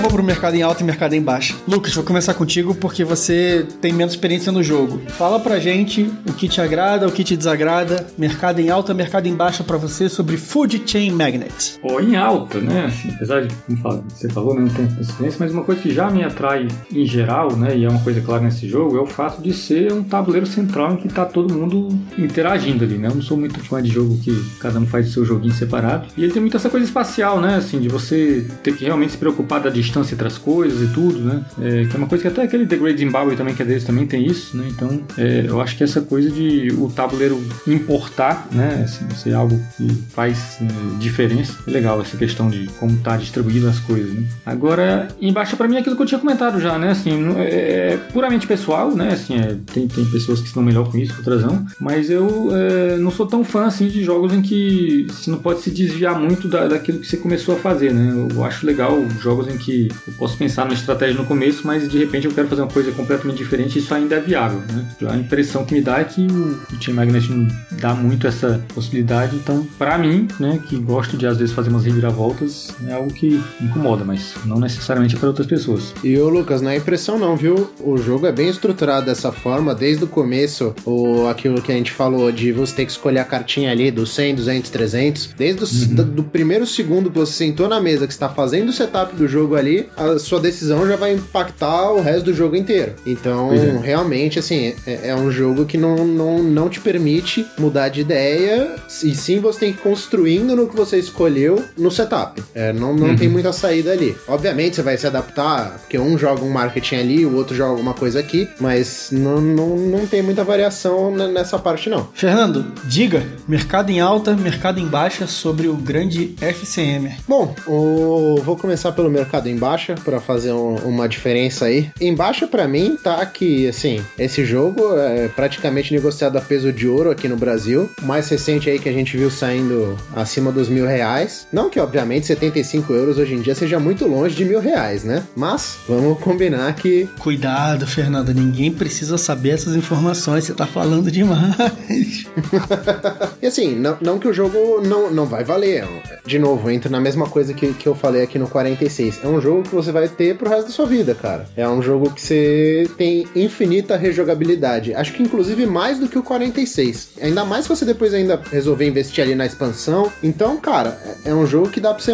[0.09, 1.55] Vou pro mercado em alta e mercado em baixa.
[1.67, 4.99] Lucas, vou começar contigo porque você tem menos experiência no jogo.
[5.09, 9.27] Fala pra gente o que te agrada, o que te desagrada, mercado em alta, mercado
[9.27, 11.77] em baixa para você sobre Food Chain Magnet.
[11.79, 12.85] Pô, em alta, né?
[12.85, 16.09] Assim, apesar de, como você falou, né, não tem experiência, mas uma coisa que já
[16.09, 19.43] me atrai em geral, né, e é uma coisa clara nesse jogo, é o fato
[19.43, 21.87] de ser um tabuleiro central em que tá todo mundo
[22.17, 23.09] interagindo ali, né?
[23.09, 26.07] Eu não sou muito fã de jogo que cada um faz o seu joguinho separado.
[26.17, 27.57] E ele tem muito essa coisa espacial, né?
[27.57, 31.19] Assim, de você ter que realmente se preocupar da distância entre as coisas e tudo,
[31.19, 31.43] né?
[31.61, 33.83] É, que é uma coisa que até aquele The Great Zimbabwe também, que é deles,
[33.83, 34.67] também tem isso, né?
[34.69, 38.83] Então, é, eu acho que essa coisa de o tabuleiro importar, né?
[38.83, 40.69] Assim, ser algo que faz né,
[40.99, 41.57] diferença.
[41.67, 44.23] É legal essa questão de como tá distribuído as coisas, né?
[44.45, 46.91] Agora, embaixo para mim é aquilo que eu tinha comentado já, né?
[46.91, 49.13] Assim, é, é puramente pessoal, né?
[49.13, 51.65] Assim, é, tem, tem pessoas que estão melhor com isso, outras não.
[51.79, 55.61] Mas eu é, não sou tão fã, assim, de jogos em que você não pode
[55.61, 58.27] se desviar muito da, daquilo que você começou a fazer, né?
[58.31, 61.97] Eu acho legal jogos em que eu posso pensar numa estratégia no começo, mas de
[61.97, 64.85] repente eu quero fazer uma coisa completamente diferente e isso ainda é viável, né?
[65.09, 68.63] A impressão que me dá é que o, o Team Magnet não dá muito essa
[68.73, 73.13] possibilidade, então, para mim, né, que gosto de às vezes fazer umas reviravoltas, é algo
[73.13, 75.93] que incomoda, mas não necessariamente para outras pessoas.
[76.03, 77.69] E o Lucas, não é impressão não, viu?
[77.79, 81.91] O jogo é bem estruturado dessa forma, desde o começo, o, aquilo que a gente
[81.91, 85.67] falou de você ter que escolher a cartinha ali do 100, 200, 300, desde o
[85.67, 85.95] uhum.
[85.95, 89.27] do, do primeiro segundo que você sentou na mesa, que está fazendo o setup do
[89.27, 92.93] jogo ali, a sua decisão já vai impactar o resto do jogo inteiro.
[93.05, 93.77] Então, é.
[93.77, 98.75] realmente, assim, é, é, um jogo que não, não, não te permite mudar de ideia,
[99.03, 102.41] e sim você tem que ir construindo no que você escolheu no setup.
[102.53, 103.15] É, não não uhum.
[103.15, 104.15] tem muita saída ali.
[104.27, 107.93] Obviamente, você vai se adaptar, porque um joga um marketing ali, o outro joga alguma
[107.93, 112.09] coisa aqui, mas não, não, não tem muita variação nessa parte, não.
[112.13, 117.15] Fernando, diga, mercado em alta, mercado em baixa sobre o grande FCM.
[117.27, 118.39] Bom, o...
[118.43, 119.68] vou começar pelo mercado em baixa
[120.03, 121.91] para fazer um, uma diferença aí.
[121.99, 126.87] Em baixa para mim tá que assim, esse jogo é praticamente negociado a peso de
[126.87, 127.89] ouro aqui no Brasil.
[128.01, 131.47] O mais recente aí que a gente viu saindo acima dos mil reais.
[131.51, 135.23] Não que obviamente 75 euros hoje em dia seja muito longe de mil reais, né?
[135.35, 137.07] Mas vamos combinar que.
[137.19, 141.55] Cuidado, Fernanda, ninguém precisa saber essas informações, você tá falando demais.
[143.41, 145.87] e assim, não, não que o jogo não, não vai valer.
[146.25, 149.21] De novo, entra na mesma coisa que, que eu falei aqui no 46.
[149.23, 151.47] É um jogo que você vai ter pro resto da sua vida, cara.
[151.55, 154.93] É um jogo que você tem infinita rejogabilidade.
[154.93, 157.09] Acho que inclusive mais do que o 46.
[157.21, 160.11] Ainda mais se você depois ainda resolver investir ali na expansão.
[160.23, 162.13] Então, cara, é, é um jogo que dá pra você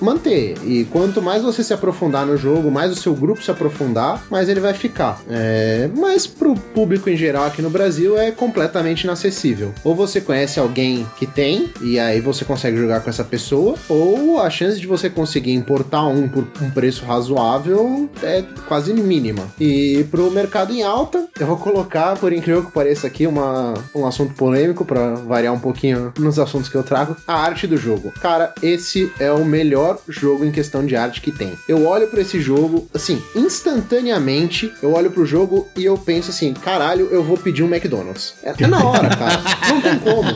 [0.00, 0.56] manter.
[0.64, 4.48] E quanto mais você se aprofundar no jogo, mais o seu grupo se aprofundar, mais
[4.48, 5.20] ele vai ficar.
[5.28, 5.88] É...
[5.96, 9.72] Mas pro público em geral aqui no Brasil é completamente inacessível.
[9.84, 14.40] Ou você conhece alguém que tem, e aí você consegue jogar com essa pessoa, ou
[14.40, 19.46] a chance de você conseguir importar um por um preço razoável é quase mínima.
[19.60, 24.06] E pro mercado em alta, eu vou colocar, por incrível que pareça aqui, uma, um
[24.06, 28.10] assunto polêmico para variar um pouquinho nos assuntos que eu trago, a arte do jogo.
[28.22, 31.52] Cara, esse é o melhor jogo em questão de arte que tem.
[31.68, 36.54] Eu olho para esse jogo, assim, instantaneamente, eu olho pro jogo e eu penso assim,
[36.54, 38.36] caralho, eu vou pedir um McDonald's.
[38.42, 39.42] É, é na hora, cara.
[39.68, 40.30] Não tem como.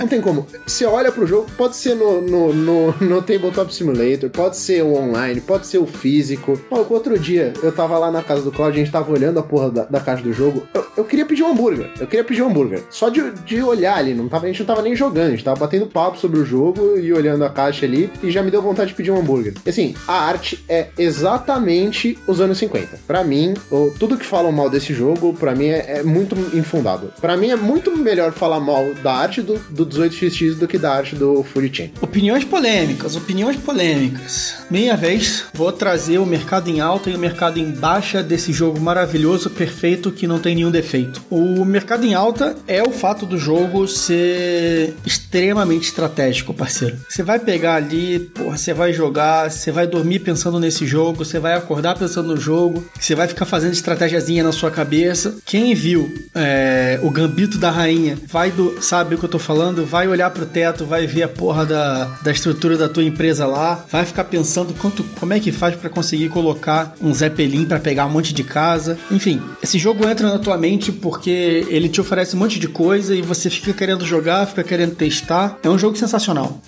[0.00, 0.46] Não tem como.
[0.66, 5.40] Você olha pro jogo, pode ser no, no, no, no Tabletop Simulator, pode ser online,
[5.40, 6.58] pode ser o físico.
[6.70, 9.70] Outro dia eu tava lá na casa do Claudio, a gente tava olhando a porra
[9.70, 10.66] da, da caixa do jogo.
[10.74, 11.90] Eu, eu, queria pedir um hambúrguer.
[11.98, 12.82] Eu queria pedir um hambúrguer.
[12.90, 15.44] Só de, de olhar ali, não tava, a gente não tava nem jogando, a gente
[15.44, 18.62] tava batendo papo sobre o jogo e olhando a caixa ali e já me deu
[18.62, 19.54] vontade de pedir um hambúrguer.
[19.64, 23.00] E assim, a arte é exatamente os anos 50.
[23.06, 23.54] Para mim,
[23.98, 27.12] tudo que falam mal desse jogo, para mim é, é, muito infundado.
[27.20, 30.92] Para mim é muito melhor falar mal da arte do, do 18xx do que da
[30.92, 31.92] arte do Fury Chain.
[32.00, 34.54] Opiniões polêmicas, opiniões polêmicas.
[34.70, 38.80] Meia vez, vou trazer o mercado em alta e o mercado em baixa desse jogo
[38.80, 41.22] maravilhoso, perfeito, que não tem nenhum defeito.
[41.30, 46.98] O mercado em alta é o fato do jogo ser extremamente estratégico, parceiro.
[47.08, 51.38] Você vai pegar ali, porra, você vai jogar, você vai dormir pensando nesse jogo, você
[51.38, 55.36] vai acordar pensando no jogo, você vai ficar fazendo estratégiazinha na sua cabeça.
[55.44, 59.84] Quem viu é, o Gambito da Rainha vai do, sabe o que eu tô falando?
[59.84, 63.84] Vai olhar pro teto, vai ver a porra da, da estrutura da tua empresa lá,
[63.90, 68.06] vai ficar pensando quanto, como é que faz para conseguir colocar um Zeppelin para pegar
[68.06, 68.98] um monte de casa.
[69.10, 73.14] Enfim, esse jogo entra na tua mente porque ele te oferece um monte de coisa
[73.14, 75.58] e você fica querendo jogar, fica querendo testar.
[75.62, 76.60] É um jogo sensacional.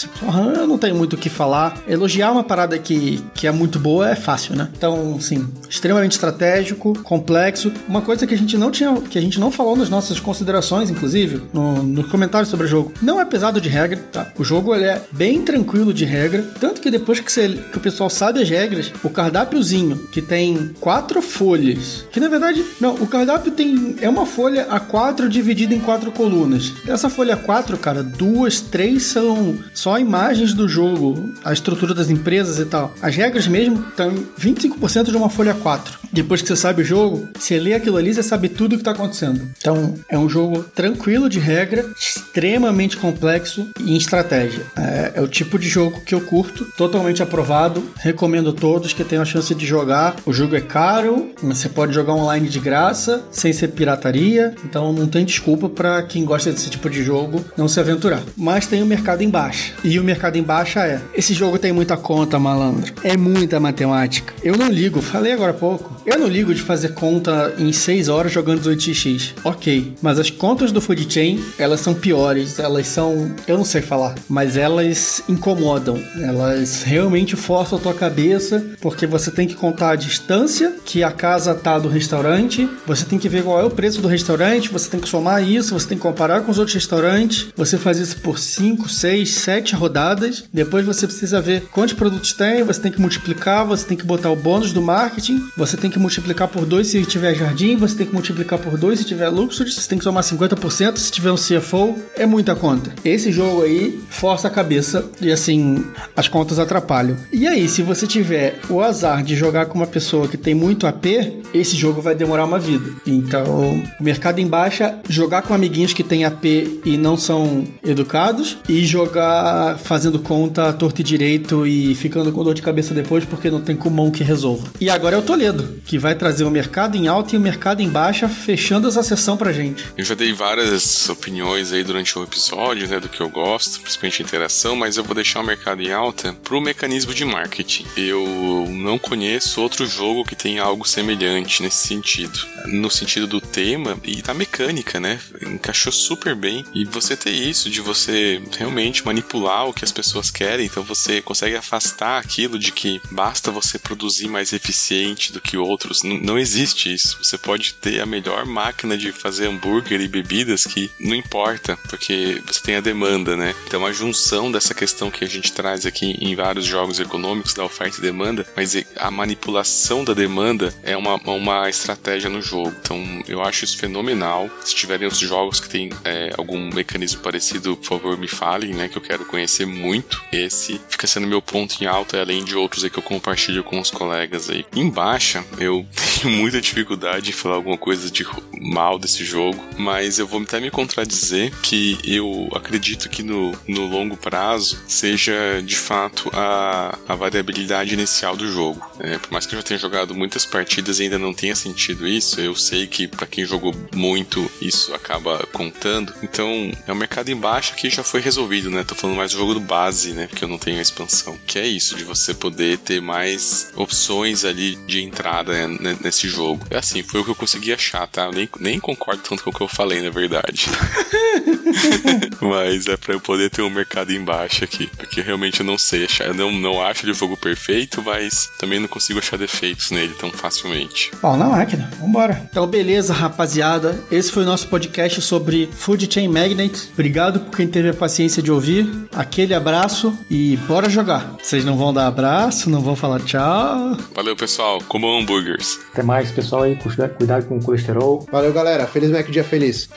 [0.57, 1.77] Eu não tenho muito o que falar.
[1.87, 4.69] Elogiar uma parada que, que é muito boa é fácil, né?
[4.77, 7.73] Então, sim, extremamente estratégico, complexo.
[7.89, 10.91] Uma coisa que a gente não tinha, que a gente não falou nas nossas considerações,
[10.91, 12.93] inclusive, no, no comentário sobre o jogo.
[13.03, 14.33] Não é pesado de regra, tá?
[14.39, 17.81] O jogo ele é bem tranquilo de regra, tanto que depois que, você, que o
[17.81, 23.07] pessoal sabe as regras, o cardápiozinho, que tem quatro folhas, que na verdade, não, o
[23.07, 26.73] cardápio tem, é uma folha A4 dividida em quatro colunas.
[26.87, 32.59] Essa folha A4, cara, duas, três são só imagens do jogo, a estrutura das empresas
[32.59, 32.95] e tal.
[33.03, 36.05] As regras mesmo estão 25% de uma folha A4.
[36.13, 38.83] Depois que você sabe o jogo, você lê aquilo ali, você sabe tudo o que
[38.83, 39.49] está acontecendo.
[39.59, 44.65] Então, é um jogo tranquilo de regra, extremamente complexo e em estratégia.
[44.77, 49.05] É, é o tipo de jogo que eu curto, totalmente aprovado, recomendo a todos que
[49.05, 50.17] tenham a chance de jogar.
[50.27, 54.93] O jogo é caro, mas você pode jogar online de graça, sem ser pirataria, então
[54.93, 58.23] não tem desculpa para quem gosta desse tipo de jogo não se aventurar.
[58.37, 59.73] Mas tem o mercado em baixa.
[59.83, 62.93] E o mercado em baixa é: esse jogo tem muita conta, malandro.
[63.03, 64.35] É muita matemática.
[64.43, 65.95] Eu não ligo, falei agora há pouco.
[66.05, 69.33] Eu não ligo de fazer conta em 6 horas jogando 18x.
[69.45, 73.81] Ok, mas as contas do Food Chain, elas são piores, elas são, eu não sei
[73.81, 75.99] falar, mas elas incomodam.
[76.21, 78.34] Elas realmente forçam a tua cabeça,
[78.81, 83.19] porque você tem que contar a distância que a casa tá do restaurante, você tem
[83.19, 85.97] que ver qual é o preço do restaurante, você tem que somar isso, você tem
[85.97, 90.85] que comparar com os outros restaurantes, você faz isso por 5, 6, 7 rodadas, depois
[90.85, 94.37] você precisa ver quantos produtos tem, você tem que multiplicar, você tem que botar o
[94.37, 98.13] bônus do marketing, você tem que multiplicar por 2 se tiver jardim, você tem que
[98.13, 101.99] multiplicar por 2 se tiver luxury, você tem que somar 50% se tiver um CFO,
[102.17, 102.93] é muita conta.
[103.05, 105.85] Esse jogo aí força a cabeça e assim,
[106.17, 107.17] as contas atrapalham.
[107.33, 108.24] E aí, se você tiver
[108.69, 111.07] o azar de jogar com uma pessoa que tem muito AP,
[111.53, 112.91] esse jogo vai demorar uma vida.
[113.07, 116.45] Então, mercado em baixa, jogar com amiguinhos que têm AP
[116.85, 122.55] e não são educados e jogar fazendo conta torto e direito e ficando com dor
[122.55, 124.69] de cabeça depois porque não tem comum que resolva.
[124.81, 127.81] E agora é o Toledo, que vai trazer o mercado em alta e o mercado
[127.81, 129.85] em baixa, fechando essa sessão pra gente.
[129.97, 134.23] Eu já dei várias opiniões aí durante o episódio, né, do que eu gosto, principalmente
[134.23, 137.85] interação, mas eu vou deixar o mercado em alta pro mecanismo de marketing.
[137.97, 142.39] Eu não conheço outro jogo que tenha algo semelhante nesse sentido.
[142.67, 145.21] No sentido do tema e da mecânica, né?
[145.43, 146.65] Encaixou super bem.
[146.75, 151.21] E você ter isso de você realmente manipular o que as pessoas querem, então você
[151.21, 156.03] consegue afastar aquilo de que basta você produzir mais eficiente do que outros.
[156.03, 157.19] N não existe isso.
[157.23, 162.43] Você pode ter a melhor máquina de fazer hambúrguer e bebidas que não importa, porque
[162.47, 163.55] você tem a demanda, né?
[163.67, 167.65] Então a junção dessa questão que a gente traz aqui em vários jogos econômicos da
[167.65, 172.75] oferta demanda, mas a manipulação da demanda é uma, uma estratégia no jogo.
[172.81, 174.51] Então eu acho isso fenomenal.
[174.63, 178.89] Se tiverem outros jogos que tem é, algum mecanismo parecido, por favor me falem, né?
[178.89, 180.23] Que eu quero conhecer muito.
[180.33, 183.81] Esse fica sendo meu ponto em alta, além de outros aí que eu compartilho com
[183.81, 184.67] os colegas aí.
[184.75, 185.87] Em baixa, eu
[186.21, 188.27] tenho muita dificuldade em falar alguma coisa de
[188.61, 193.87] mal desse jogo, mas eu vou até me contradizer que eu acredito que no, no
[193.87, 195.35] longo prazo seja
[195.65, 198.81] de fato a, a variabilidade inicial do jogo.
[198.99, 202.07] É, por mais que eu já tenha jogado muitas partidas e ainda não tenha sentido
[202.07, 206.15] isso, eu sei que para quem jogou muito isso acaba contando.
[206.23, 208.85] Então é um mercado em baixa que já foi resolvido, né?
[208.85, 210.27] Tô falando mais do jogo do base, né?
[210.27, 211.37] Porque eu não tenho a expansão.
[211.47, 216.65] Que é isso, de você poder ter mais opções ali de entrada né, nesse jogo.
[216.71, 218.31] É assim, foi o que eu consegui achar, tá?
[218.31, 220.67] Nem, nem concordo tanto com o que eu falei, na verdade.
[222.41, 224.89] Mas é para eu poder ter um mercado em baixa aqui.
[224.97, 226.27] Porque realmente eu não sei achar.
[226.27, 227.74] Eu não, não acho ele jogo perfeito,
[228.05, 231.11] mas também não consigo achar defeitos nele tão facilmente.
[231.21, 232.47] Pau na máquina, vambora.
[232.51, 233.99] Então, beleza, rapaziada.
[234.11, 236.91] Esse foi o nosso podcast sobre Food Chain Magnet.
[236.93, 238.89] Obrigado por quem teve a paciência de ouvir.
[239.13, 241.35] Aquele abraço e bora jogar.
[241.43, 243.97] Vocês não vão dar abraço, não vão falar tchau.
[244.15, 244.79] Valeu, pessoal.
[244.87, 245.79] Comam hambúrgueres.
[245.93, 246.77] Até mais, pessoal aí.
[246.77, 248.27] Cuidado com o colesterol.
[248.31, 248.87] Valeu, galera.
[248.87, 249.89] Feliz Mac Dia Feliz.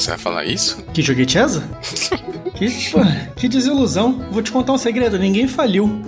[0.00, 0.82] Você vai falar isso?
[0.94, 1.62] Que joguei Chesa?
[2.56, 3.00] que, pô,
[3.36, 4.24] que desilusão.
[4.30, 6.00] Vou te contar um segredo, ninguém faliu.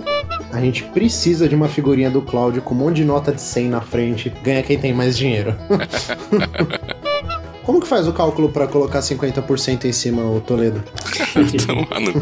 [0.51, 3.69] A gente precisa de uma figurinha do Cláudio com um monte de nota de 100
[3.69, 4.33] na frente.
[4.43, 5.55] Ganha quem tem mais dinheiro.
[7.63, 10.83] Como que faz o cálculo para colocar 50% em cima, o Toledo?
[11.53, 12.13] então, mano.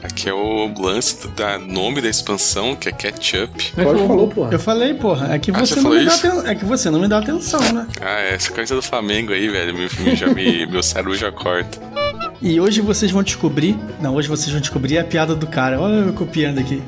[0.00, 3.72] Cara, que é o lance da nome da expansão, que é Ketchup.
[3.72, 4.52] Pode falou, porra.
[4.52, 6.26] Eu falei, porra, é que, Ah, você você não me dá isso?
[6.46, 7.84] é que você não me dá atenção, né?
[8.00, 9.74] Ah, é, essa camisa do Flamengo aí, velho.
[9.76, 11.80] Meu, já me, meu cérebro já corta.
[12.40, 13.76] E hoje vocês vão descobrir.
[14.00, 15.80] Não, hoje vocês vão descobrir a piada do cara.
[15.80, 16.80] Olha eu copiando aqui.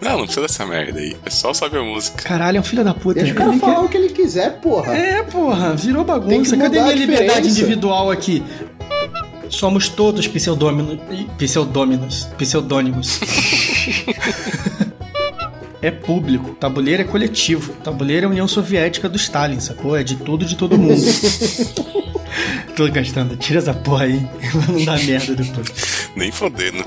[0.00, 1.16] Não, não precisa dessa merda aí.
[1.24, 2.24] É só sobe a música.
[2.24, 3.20] Caralho, é um filho da puta.
[3.20, 4.92] Deixa o cara falar quer- o que ele quiser, porra.
[4.96, 6.56] É, porra, virou Tem bagunça.
[6.56, 8.42] que Cadê minha liberdade individual aqui?
[9.52, 10.98] Somos todos pseudôminos.
[11.36, 12.24] Pseudôminos.
[12.38, 13.20] Pseudônimos.
[15.80, 16.54] é público.
[16.54, 17.74] Tabuleiro é coletivo.
[17.74, 19.94] Tabuleiro é a União Soviética do Stalin, sacou?
[19.94, 21.00] É de tudo, de todo mundo.
[22.74, 23.36] Tô gastando.
[23.36, 24.26] Tira essa porra aí.
[24.68, 26.08] Não dá merda depois.
[26.16, 26.82] Nem fodendo.